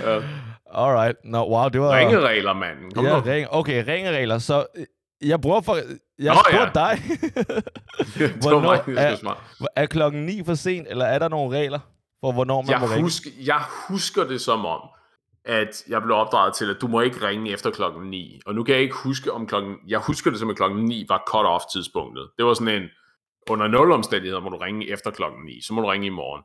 [0.00, 0.20] Ja.
[0.74, 1.16] Alright.
[1.24, 1.98] Nå, wow, det var...
[1.98, 2.90] Ringeregler, manden.
[2.94, 3.22] Kom ja, nu.
[3.26, 4.38] ring, okay, ringeregler.
[4.38, 4.86] Så øh,
[5.22, 5.74] jeg bruger for...
[6.18, 6.88] Jeg Nå, spurgte ja.
[6.90, 6.98] dig.
[8.18, 11.78] det var Hvornår mig, er- er klokken 9 for sent, eller er der nogle regler
[12.20, 13.02] for, hvornår man må Jeg ringe?
[13.02, 14.80] husker, jeg husker det som om,
[15.44, 18.40] at jeg blev opdraget til, at du må ikke ringe efter klokken 9.
[18.46, 19.74] Og nu kan jeg ikke huske om klokken...
[19.88, 22.28] Jeg husker det som, at klokken 9 var cut-off tidspunktet.
[22.38, 22.88] Det var sådan en...
[23.50, 25.60] Under nul omstændigheder må du ringe efter klokken 9.
[25.62, 26.42] Så må du ringe i morgen.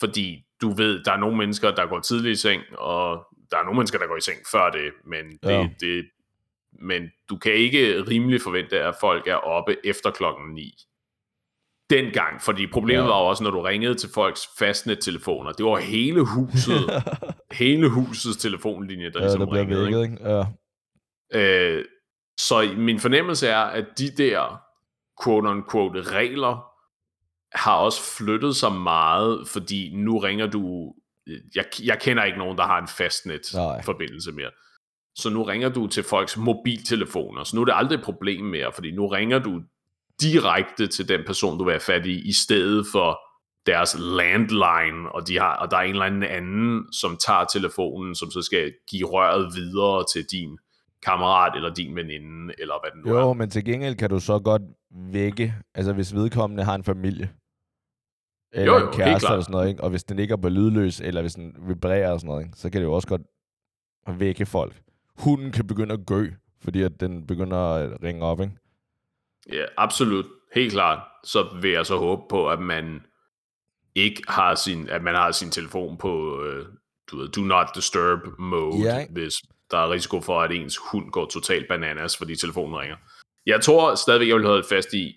[0.00, 3.62] Fordi du ved, der er nogle mennesker, der går tidligt i seng, og der er
[3.62, 4.92] nogle mennesker, der går i seng før det.
[5.06, 5.68] Men, det, Ja.
[5.80, 6.04] det,
[6.82, 10.74] men du kan ikke rimelig forvente, at folk er oppe efter klokken 9.
[11.90, 13.08] Dengang, fordi problemet Ja.
[13.08, 15.52] var jo også, når du ringede til folks fastnettelefoner.
[15.52, 16.90] Det var hele huset,
[17.60, 19.80] hele husets telefonlinje, der ja, ligesom der ringede.
[19.86, 19.98] Ikke?
[20.00, 20.30] vækket, ikke?
[21.32, 21.76] Ja.
[21.78, 21.84] Øh,
[22.38, 24.60] så min fornemmelse er, at de der
[25.22, 26.64] quote-unquote regler
[27.54, 30.94] har også flyttet sig meget, fordi nu ringer du...
[31.54, 34.50] Jeg, jeg kender ikke nogen, der har en fastnet-forbindelse mere.
[35.16, 38.72] Så nu ringer du til folks mobiltelefoner, så nu er det aldrig et problem mere,
[38.72, 39.62] fordi nu ringer du
[40.20, 43.18] direkte til den person, du vil have fat i, i stedet for
[43.66, 48.14] deres landline, og, de har, og der er en eller anden anden, som tager telefonen,
[48.14, 50.58] som så skal give røret videre til din
[51.02, 53.34] kammerat, eller din veninde, eller hvad det nu Jo, er.
[53.34, 54.62] men til gengæld kan du så godt
[55.12, 57.30] vække, altså hvis vedkommende har en familie.
[58.52, 59.82] Eller Jo, jo, en kæreste eller sådan noget, ikke?
[59.82, 62.56] Og hvis den ligger på lydløs, eller hvis den vibrerer og sådan noget, ikke?
[62.56, 63.22] så kan det jo også godt
[64.18, 64.80] vække folk.
[65.18, 66.30] Hunden kan begynde at gø,
[66.62, 68.52] fordi at den begynder at ringe op, ikke?
[69.52, 70.26] Ja, absolut.
[70.54, 73.00] helt klart, så vil jeg så håbe på, at man
[73.94, 76.66] ikke har sin, at man har sin telefon på øh,
[77.10, 79.12] du ved, do not disturb mode, Ja, ikke?
[79.12, 79.34] hvis
[79.70, 82.96] der er risiko for, at ens hund går totalt bananas, fordi telefonen ringer.
[83.46, 85.16] Jeg tror stadigvæk, jeg vil holde fast i,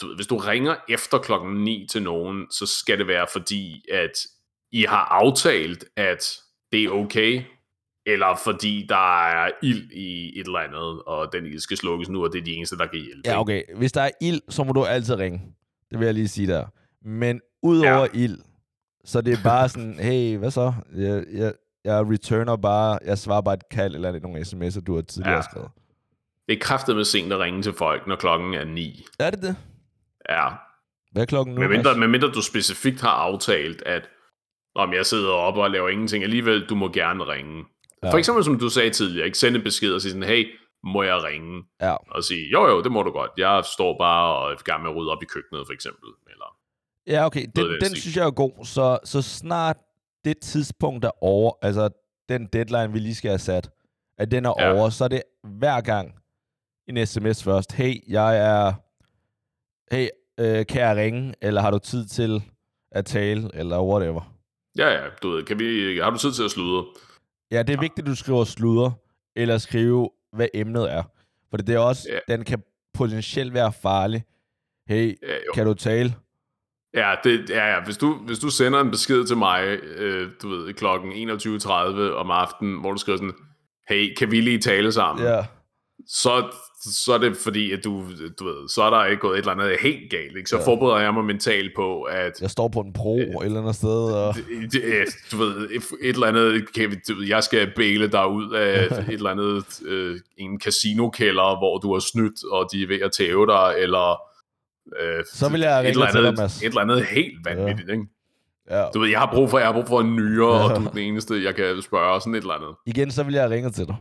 [0.00, 3.84] du ved, hvis du ringer efter klokken 9 til nogen, så skal det være fordi,
[3.92, 4.12] at
[4.72, 6.24] I har aftalt, at
[6.72, 7.42] det er okay,
[8.08, 12.24] eller fordi der er ild i et eller andet, og den ild skal slukkes nu,
[12.24, 13.22] og det er de eneste, der kan hjælpe.
[13.24, 13.62] Ja, okay.
[13.76, 15.42] Hvis der er ild, så må du altid ringe.
[15.90, 16.64] Det vil jeg lige sige der.
[17.04, 18.06] Men udover ja.
[18.14, 18.38] ild,
[19.04, 20.72] så det er bare sådan, hey, hvad så?
[20.96, 21.52] Jeg, jeg,
[21.84, 25.42] jeg returner bare, jeg svarer bare et kald eller nogle sms'er, du har tidligere ja.
[25.42, 25.70] Skrevet.
[26.48, 29.04] Det er kraftet med sent at ringe til folk, når klokken er 9.
[29.18, 29.56] Er det det?
[30.28, 30.48] Ja,
[31.12, 31.60] Hvad er klokken nu?
[31.60, 34.08] medmindre, medmindre du specifikt har aftalt, at
[34.74, 37.64] om jeg sidder oppe og laver ingenting, alligevel, du må gerne ringe.
[38.02, 38.10] Ja.
[38.12, 41.02] For eksempel, som du sagde tidligere, ikke sende en besked og sige sådan, hey, må
[41.02, 41.62] jeg ringe?
[41.80, 41.94] Ja.
[42.10, 43.30] Og sige, jo jo, det må du godt.
[43.36, 46.08] Jeg står bare og er i gang med at rydde op i køkkenet, for eksempel.
[46.30, 46.56] Eller,
[47.06, 47.46] Ja, okay.
[47.56, 48.00] Den, den stil.
[48.00, 48.64] synes jeg er god.
[48.64, 49.76] Så, så snart
[50.24, 51.88] det tidspunkt er over, altså
[52.28, 53.70] den deadline, vi lige skal have sat,
[54.18, 54.54] at den er.
[54.58, 54.72] Ja.
[54.72, 56.14] over, så er det hver gang
[56.88, 57.72] en sms først.
[57.72, 58.72] Hey, jeg er...
[59.94, 60.08] Hey,
[60.40, 61.34] øh, kan jeg ringe?
[61.42, 62.42] Eller har du tid til
[62.92, 63.50] at tale?
[63.54, 64.34] Eller whatever.
[64.76, 66.84] ja, ja, du ved, kan vi, har du tid til at sludre?
[67.52, 68.90] Ja, det er vigtigt, at du skriver sludder,
[69.36, 71.02] eller skrive, hvad emnet er.
[71.50, 72.34] For det er også, Ja.
[72.36, 72.62] den kan
[72.94, 74.24] potentielt være farlig.
[74.88, 75.52] Hey, Ja, jo.
[75.54, 76.14] kan du tale?
[76.94, 77.84] Ja, det, ja, ja.
[77.84, 82.30] Hvis, du, hvis du sender en besked til mig, øh, du ved, klokken 21.30 om
[82.30, 83.34] aftenen, hvor du skriver sådan,
[83.88, 85.26] hey, kan vi lige tale sammen?
[85.26, 85.44] Ja.
[86.08, 86.44] Så,
[86.84, 88.04] så er det fordi, at du,
[88.38, 90.36] du ved, så er der ikke gået et eller andet helt galt.
[90.36, 90.50] Ikke?
[90.50, 90.66] Så Ja.
[90.66, 94.12] forbereder jeg mig mentalt på, at Jeg står på en bro et eller andet sted,
[94.12, 94.34] og...
[94.36, 94.82] det, det,
[95.32, 96.64] du ved, et, eller andet,
[97.08, 101.78] du ved, jeg skal bæle dig ud af et eller andet, øh, en casinokælder, hvor
[101.78, 104.20] du har snydt, og de er ved at tæve dig, eller
[105.00, 106.62] øh, Så vil jeg et eller, dig, andet, Mads.
[106.62, 107.88] et eller andet helt vanvittigt.
[107.88, 107.92] Ja.
[107.92, 108.06] Ikke?
[108.70, 108.84] Ja.
[108.94, 110.62] Du ved, jeg har brug for, jeg har brug for en nyere, Ja.
[110.74, 112.74] og du er den eneste, jeg kan spørge, sådan et eller andet.
[112.86, 113.96] Igen, så vil jeg ringe til dig.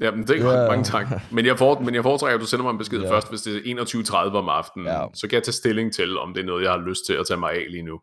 [0.00, 0.42] Jamen, det er Ja.
[0.42, 0.70] godt.
[0.70, 1.32] Mange tak.
[1.32, 3.06] Men jeg, for, men jeg foretrækker, at du sender mig en besked Ja.
[3.06, 3.12] ja.
[3.12, 3.84] først, hvis det er
[4.30, 4.86] 21.30 om aftenen.
[4.86, 5.00] Ja.
[5.00, 5.06] Ja.
[5.14, 7.26] Så kan jeg tage stilling til, om det er noget, jeg har lyst til at
[7.28, 8.00] tage mig af lige nu.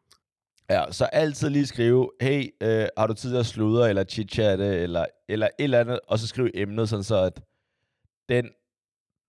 [0.69, 4.65] Ja, så altid lige skrive, hey, øh, har du tid til at sludre, eller chit-chatte,
[4.65, 7.41] eller, eller et eller andet, og så skriv emnet, sådan så at
[8.29, 8.49] den,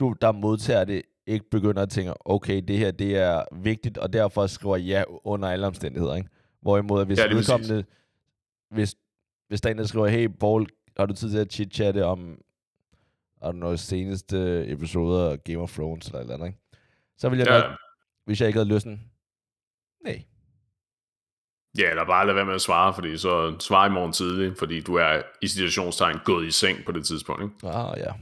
[0.00, 4.12] du, der modtager det, ikke begynder at tænke, okay, det her, det er vigtigt, og
[4.12, 6.28] derfor skriver ja under alle omstændigheder, ikke?
[6.62, 7.84] Hvorimod, hvis Ja, ja, vedkommende,
[8.70, 8.94] hvis,
[9.48, 12.38] hvis der er en, der skriver, hey, Paul, har du tid til at chit-chatte om,
[13.44, 16.58] om noget seneste episoder af Game of Thrones, eller et eller andet, ikke?
[17.18, 17.78] Så vil jeg Ja, nok,
[18.26, 19.10] hvis jeg ikke havde lysten,
[20.04, 20.24] nej,
[21.78, 24.80] ja, eller bare lade være med at svare, fordi så svar i morgen tidlig, fordi
[24.80, 27.42] du er i situationstegn gået i seng på det tidspunkt.
[27.42, 27.76] Ikke?
[27.76, 28.12] ah, ja.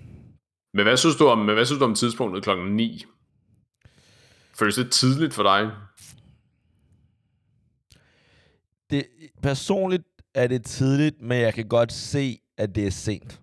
[0.74, 3.04] Men hvad synes du om, hvad synes du om tidspunktet klokken 9?
[4.58, 5.70] Føles det tidligt for dig?
[8.92, 9.06] det,
[9.42, 10.04] personligt
[10.34, 13.41] er det tidligt, men jeg kan godt se, at det er sent.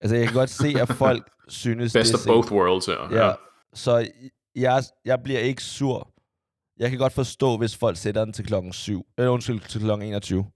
[0.00, 3.24] Altså, jeg kan godt se, at folk synes, Best det of both worlds her.
[3.24, 3.34] Ja.
[3.74, 4.10] Så
[4.54, 6.10] jeg, jeg bliver ikke sur.
[6.78, 9.06] Jeg kan godt forstå, hvis folk sætter den til klokken 7.
[9.18, 10.46] Eller undskyld, til klokken 21.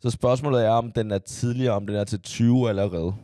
[0.00, 3.14] Så spørgsmålet er, om den er tidligere, om den er til 20 allerede.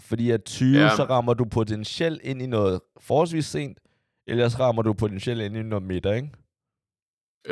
[0.00, 0.84] Fordi at 20, ja.
[0.84, 0.96] Ja.
[0.96, 3.80] så rammer du potentielt ind i noget forholdsvis sent,
[4.26, 6.30] ellers rammer du potentielt ind i noget middag, ikke?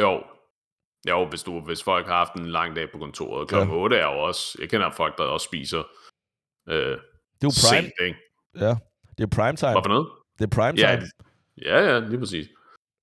[0.00, 0.22] Jo.
[1.08, 3.48] Jo, hvis, du, hvis folk har haft en lang dag på kontoret.
[3.48, 3.80] Klokken Ja.
[3.82, 4.58] 8 er jo også...
[4.60, 5.82] Jeg kender folk, der også spiser
[6.68, 6.98] øh, Det er
[7.42, 7.82] jo prime.
[7.82, 8.18] sent, ikke?
[8.56, 8.74] Ja,
[9.18, 9.72] det er prime time.
[9.72, 10.08] Hvad for noget?
[10.38, 11.08] Det er prime Ja, time.
[11.64, 12.46] ja, ja, lige præcis.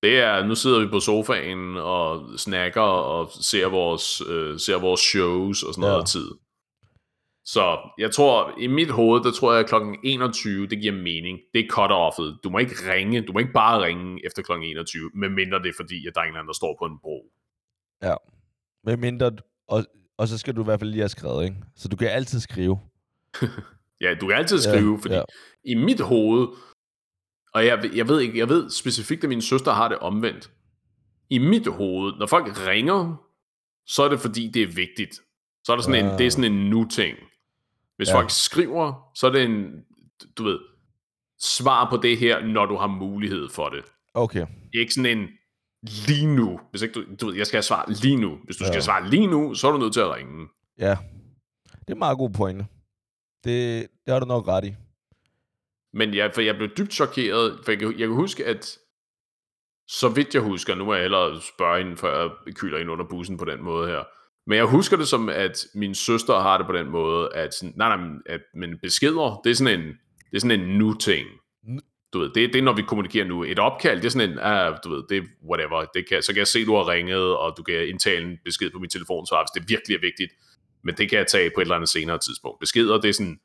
[0.02, 5.00] Det er, nu sidder vi på sofaen og snakker og ser vores, øh, ser vores
[5.00, 5.98] shows og sådan noget Ja.
[5.98, 6.04] ja.
[6.04, 6.30] tid.
[7.44, 11.38] Så jeg tror, i mit hoved, der tror jeg, at klokken 21, det giver mening.
[11.54, 12.38] Det er cut-offet.
[12.44, 15.72] Du må ikke ringe, du må ikke bare ringe efter klokken 21, medmindre det er
[15.76, 17.18] fordi, at der er en eller anden, der står på en bro.
[18.84, 19.32] Med mindre,
[19.68, 19.84] og,
[20.18, 21.56] og så skal du i hvert fald lige have skrevet, ikke?
[21.76, 22.78] Så du kan altid skrive.
[24.00, 25.20] Ja, du kan altid skrive, fordi ja.
[25.20, 25.24] ja.
[25.72, 26.48] i mit hoved,
[27.54, 30.50] og jeg, jeg ved ikke, jeg ved specifikt, at min søster har det omvendt.
[31.30, 33.16] I mit hoved, når folk ringer,
[33.86, 35.14] så er det fordi, det er vigtigt.
[35.64, 36.12] Så er det sådan, Ah.
[36.12, 37.16] en, det er sådan en nu-ting.
[37.96, 38.12] Hvis Ja.
[38.14, 38.18] ja.
[38.18, 39.84] folk skriver, så er det en,
[40.38, 40.58] du ved,
[41.40, 43.84] svar på det her, når du har mulighed for det.
[44.14, 44.46] Okay.
[44.74, 45.28] Ikke sådan en
[45.82, 46.60] lige nu.
[46.70, 48.38] Hvis ikke du, du ved, jeg skal have svar lige nu.
[48.44, 48.70] Hvis du Ja.
[48.72, 50.48] skal svare lige nu, så er du nødt til at ringe.
[50.78, 50.96] Ja.
[51.64, 52.66] Det er en meget god pointe.
[53.44, 54.74] Det, det har du nok ret i.
[55.94, 58.78] Men jeg, for jeg blev dybt chokeret, for jeg kan, jeg kan huske, at
[59.88, 63.04] så vidt jeg husker, nu må jeg hellere spørge hende, før jeg kyler ind under
[63.10, 64.02] bussen på den måde her.
[64.46, 67.72] Men jeg husker det som, at min søster har det på den måde, at, sådan,
[67.76, 69.86] nej, nej, at men beskeder, det er sådan en,
[70.30, 71.26] det er sådan en nu-ting.
[72.12, 73.44] Du ved, det, det er, når vi kommunikerer nu.
[73.44, 75.84] Et opkald, det er sådan en, uh, du ved, det er whatever.
[75.94, 78.70] Det kan, så kan jeg se, du har ringet, og du kan indtale en besked
[78.70, 80.32] på min telefon, så hvis det virkelig er vigtigt.
[80.84, 82.60] Men det kan jeg tage på et eller andet senere tidspunkt.
[82.60, 83.38] Beskeder, det er sådan,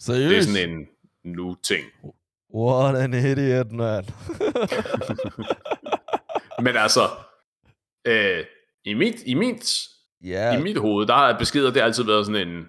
[0.00, 0.30] Seriøst?
[0.30, 0.86] det er sådan en
[1.24, 1.84] nu-ting.
[2.54, 4.04] What an idiot, man.
[6.64, 7.08] Men altså,
[8.06, 8.44] øh,
[8.84, 9.80] i, mit, i, mit,
[10.24, 12.68] ja, i mit hoved, der har beskeder, det har altid været sådan en,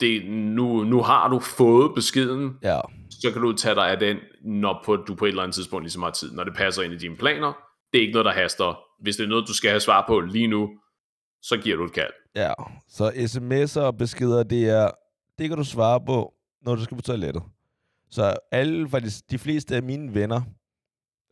[0.00, 2.80] det, nu, nu har du fået beskeden, ja
[3.26, 5.84] så kan du tage dig af den, når på, du på et eller andet tidspunkt
[5.84, 7.52] ligesom har tid, når det passer ind i dine planer.
[7.92, 8.78] Det er ikke noget, der haster.
[9.02, 10.70] Hvis det er noget, du skal have svar på lige nu,
[11.42, 12.12] så giver du et kald.
[12.34, 12.52] Ja,
[12.88, 14.90] så sms'er og beskeder, det er,
[15.38, 17.42] det kan du svare på, når du skal på toilettet.
[18.10, 20.40] Så alle, faktisk de fleste af mine venner,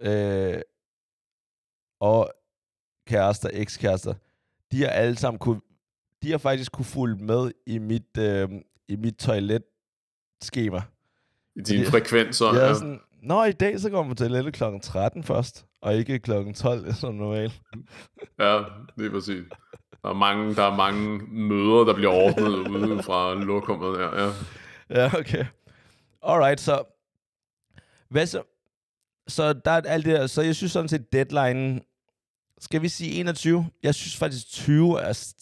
[0.00, 0.60] øh,
[2.00, 2.30] og
[3.06, 4.14] kærester, ekskærester,
[4.72, 5.60] de har alle sammen kunne,
[6.22, 8.48] de har faktisk kunne fulgt med i mit, øh,
[8.88, 10.82] i mit toiletskema.
[11.56, 12.46] I dine Fordi- frekvenser.
[12.46, 12.74] Er ja.
[12.74, 16.54] sådan, Nå, i dag så går man på toilettet klokken 13 først, og ikke klokken
[16.54, 17.60] 12 som normalt.
[18.38, 18.62] Ja,
[18.98, 19.42] det er præcis.
[20.02, 24.22] Der er mange, der er mange møder, der bliver ordnet ude fra lokummet her.
[24.24, 24.32] Ja.
[24.90, 25.44] Ja, okay.
[26.22, 26.82] Alright, så...
[28.08, 28.42] Hvad så?
[29.28, 30.26] Så der er alt det her.
[30.26, 31.80] Så jeg synes sådan set, deadline...
[32.60, 33.66] Skal vi sige 21?
[33.82, 35.34] Jeg synes faktisk 20 er...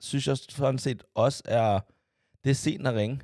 [0.00, 1.80] Synes jeg sådan set også er...
[2.44, 3.20] Det er sent at ringe.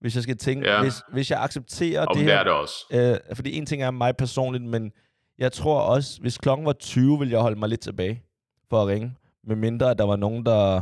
[0.00, 0.70] Hvis jeg skal tænke...
[0.70, 0.82] Ja.
[0.82, 2.34] Hvis, hvis jeg accepterer Og det her...
[2.34, 2.74] er det også.
[2.92, 4.92] Øh, fordi en ting er mig personligt, men
[5.38, 8.22] jeg tror også, hvis klokken var 20, ville jeg holde mig lidt tilbage
[8.70, 9.16] for at ringe.
[9.44, 10.80] Med mindre, at der var nogen, der...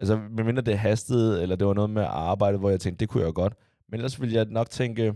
[0.00, 3.08] Altså, med mindre det hastede, eller det var noget med arbejde, hvor jeg tænkte, det
[3.08, 3.52] kunne jeg godt.
[3.88, 5.14] Men ellers ville jeg nok tænke,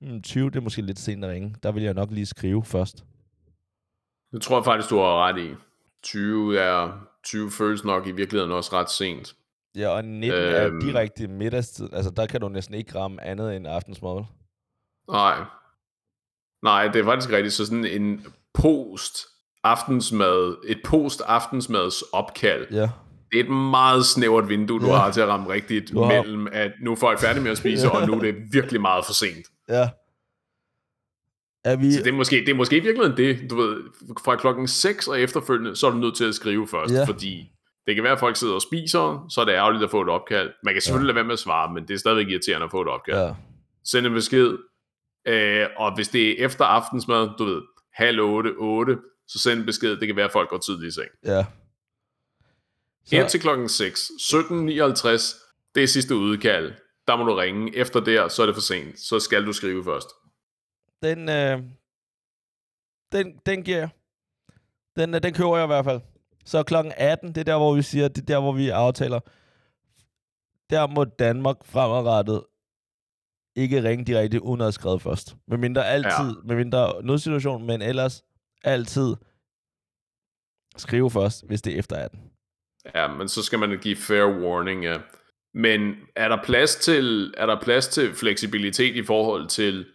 [0.00, 1.54] hmm, 20, det er måske lidt sent at ringe.
[1.62, 3.04] Der vil jeg nok lige skrive først.
[4.32, 5.54] Det tror jeg faktisk, du har ret i.
[6.02, 9.34] 20 er 20 føles nok i virkeligheden også ret sent.
[9.76, 11.88] Ja, og 19 øhm, er direkte middagstid.
[11.92, 14.24] Altså, der kan du næsten ikke ramme andet end aftensmad.
[15.10, 15.44] Nej.
[16.62, 17.54] Nej, det er faktisk rigtigt.
[17.54, 19.18] Så sådan en post
[19.64, 22.88] aftensmad, et post aftensmads opkald, Ja.
[23.32, 24.92] det er et meget snævert vindue, du Ja.
[24.96, 27.86] har til at ramme rigtigt har- mellem, at nu er folk færdige med at spise,
[27.86, 28.00] Ja.
[28.00, 29.46] og nu er det virkelig meget for sent.
[29.68, 29.90] Ja.
[31.64, 31.92] Er vi...
[31.92, 33.76] Så det er måske, det er måske i virkeligheden det, du ved,
[34.24, 37.04] fra klokken 6 og efterfølgende, så er du nødt til at skrive først, Ja.
[37.04, 37.50] fordi
[37.86, 40.08] det kan være, at folk sidder og spiser, så er det ærgerligt at få et
[40.08, 40.52] opkald.
[40.64, 42.82] Man kan selvfølgelig lade være med at svare, men det er stadigvæk irriterende at få
[42.82, 43.18] et opkald.
[43.18, 43.34] Ja.
[43.84, 44.58] Send en besked,
[45.26, 47.62] øh, og hvis det er efter aftensmad, du ved,
[47.92, 50.94] halv otte, otte, så send en besked, det kan være, at folk går tidligt i
[50.94, 51.08] seng.
[51.24, 51.44] Ja.
[53.04, 53.16] Så...
[53.16, 56.72] Indtil klokken 6, 17.59, det er sidste udkald.
[57.06, 57.76] Der må du ringe.
[57.76, 59.00] Efter der, så er det for sent.
[59.00, 60.08] Så skal du skrive først.
[61.02, 61.62] Den, øh,
[63.12, 63.88] den, den giver jeg.
[64.96, 66.00] Den, øh, den køber jeg i hvert fald.
[66.44, 69.20] Så klokken 18, det er der, hvor vi siger, det er der, hvor vi aftaler,
[70.70, 72.42] der må Danmark fremadrettet
[73.56, 75.36] ikke ringe direkte uden at have skrevet først.
[75.48, 76.44] Med mindre altid, ja.
[76.44, 78.22] med mindre nødsituation, men ellers
[78.64, 79.14] altid
[80.76, 82.20] skrive først, hvis det er efter 18.
[82.94, 84.96] Ja, men så skal man give fair warning, ja.
[85.54, 89.86] Men er der plads til, er der plads til fleksibilitet i forhold til,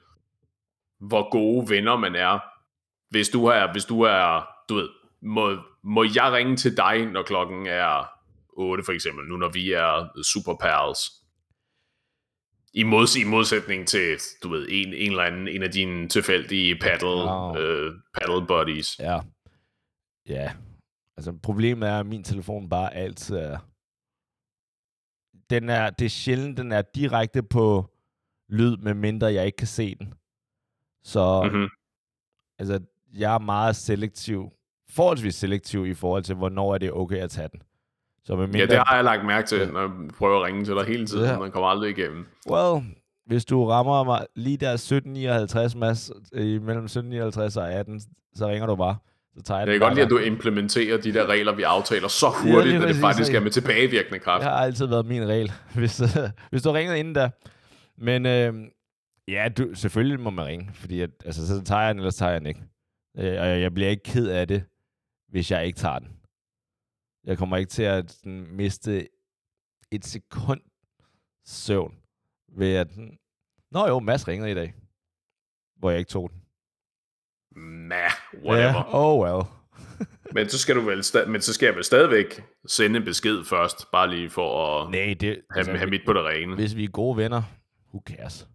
[1.00, 2.40] hvor gode venner man er?
[3.10, 4.90] Hvis du er, hvis du er, du ved,
[5.22, 5.56] må,
[5.88, 8.10] må jeg ringe til dig, når klokken er
[8.50, 11.00] 8 for eksempel, nu når vi er super pals?
[12.74, 16.76] I, mods, I modsætning til, du ved, en, en eller anden, en af dine tilfældige
[16.80, 17.58] paddle, Wow.
[17.58, 19.00] øh, paddle buddies.
[19.00, 19.20] Ja.
[20.28, 20.54] Ja.
[21.18, 23.58] Altså, problemet er, at min telefon bare altid er...
[25.50, 27.86] Den er, det er sjældent, den er direkte på
[28.50, 30.14] lyd, med mindre jeg ikke kan se den.
[31.04, 31.44] Så.
[31.44, 31.70] Mm-hmm.
[32.60, 32.80] altså,
[33.14, 34.52] jeg er meget selektiv,
[34.90, 37.62] forholdsvis selektiv i forhold til, hvornår er det okay at tage den.
[38.24, 39.66] Så med mindre, Ja, det har jeg lagt mærke til, Ja.
[39.66, 41.32] når jeg prøver at ringe til dig hele tiden, Ja.
[41.32, 41.40] ja.
[41.40, 42.26] man kommer aldrig igennem.
[42.52, 42.84] Well,
[43.26, 48.02] hvis du rammer mig lige der 1759, Mads, mellem 1759 og 18,
[48.36, 48.96] så ringer du bare.
[49.38, 52.08] Så tager jeg den kan godt lide, at du implementerer de der regler, vi aftaler
[52.08, 54.42] så hurtigt, at det faktisk er med tilbagevirkende kraft.
[54.44, 56.08] Det har altid været min regel, hvis, øh,
[56.50, 57.30] hvis du har ringet inden da.
[57.98, 58.54] Men øh,
[59.28, 62.18] ja, du, selvfølgelig må man ringe, fordi at, altså, så tager jeg den, eller så
[62.18, 62.62] tager jeg den ikke.
[63.18, 64.64] Øh, og jeg bliver ikke ked af det,
[65.28, 66.10] hvis jeg ikke tager den.
[67.24, 69.08] Jeg kommer ikke til at sådan, miste
[69.92, 70.62] et sekund
[71.46, 71.96] søvn
[72.58, 72.90] ved at...
[72.92, 73.18] sådan,
[73.72, 74.74] Nå jo, Mads ringede i dag,
[75.76, 76.42] hvor jeg ikke tog den.
[77.90, 78.12] Nah,
[78.46, 78.74] whatever.
[78.78, 79.44] Ja, oh well.
[80.36, 83.44] Men så skal du vel sta- men så skal jeg vel stadigvæk sende en besked
[83.46, 85.42] først, bare lige for at Nej, det...
[85.56, 86.56] altså, have, have mit på det rene.
[86.56, 87.42] Hvis vi er gode venner,
[87.94, 88.48] who cares?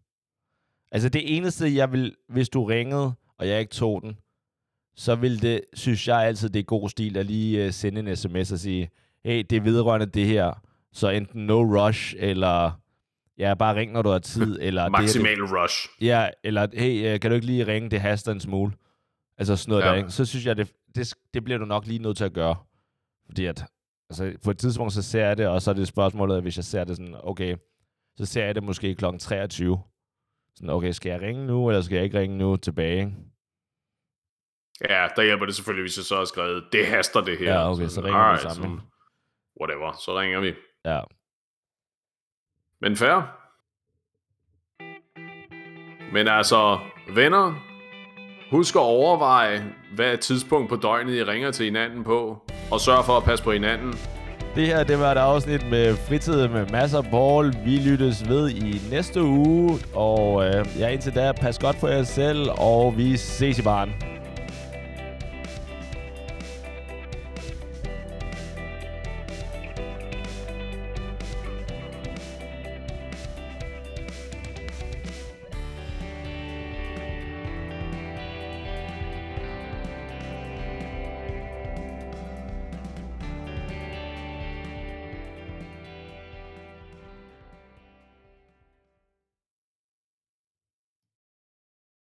[0.91, 4.19] Altså det eneste, jeg vil, hvis du ringede, og jeg ikke tog den,
[4.97, 8.17] så vil det, synes jeg altid, det er god stil at lige uh, sende en
[8.17, 8.91] sms og sige,
[9.25, 10.53] hey, det er vedrørende det her,
[10.93, 12.81] så enten no rush, eller
[13.39, 14.59] ja, bare ring, når du har tid.
[14.63, 15.89] eller Maximal det, rush.
[16.01, 18.73] Ja, eller hey, øh, kan du ikke lige ringe, det haster en smule.
[19.39, 19.89] Altså sådan noget ja.
[19.89, 20.11] der, ikke?
[20.11, 22.57] Så synes jeg, det, det, det bliver du nok lige nødt til at gøre.
[23.27, 23.65] Fordi at,
[24.11, 26.57] altså på et tidspunkt, så ser jeg det, og så er det spørgsmålet, at hvis
[26.57, 27.57] jeg ser det sådan, okay,
[28.17, 29.05] så ser jeg det måske kl.
[29.19, 29.79] 23.
[30.57, 33.15] Sådan, okay, skal jeg ringe nu, eller skal jeg ikke ringe nu tilbage?
[34.91, 37.53] Ja, der hjælper det selvfølgelig, hvis jeg så har skrevet, det haster det her.
[37.53, 38.81] Ja, okay, så, så ringer vi sammen.
[38.81, 38.85] Så,
[39.61, 40.55] whatever, så ringer vi.
[40.85, 41.01] Ja.
[42.81, 43.39] Men fair.
[46.13, 46.79] Men altså,
[47.15, 47.55] venner,
[48.51, 53.17] husk at overveje, hvad tidspunkt på døgnet I ringer til hinanden på, og sørg for
[53.17, 53.93] at passe på hinanden.
[54.55, 57.53] Det her, det var et afsnit med fritid med masser af Paul.
[57.65, 62.03] Vi lyttes ved i næste uge, og øh, ja, indtil da, pas godt på jer
[62.03, 64.12] selv, og vi ses i baren.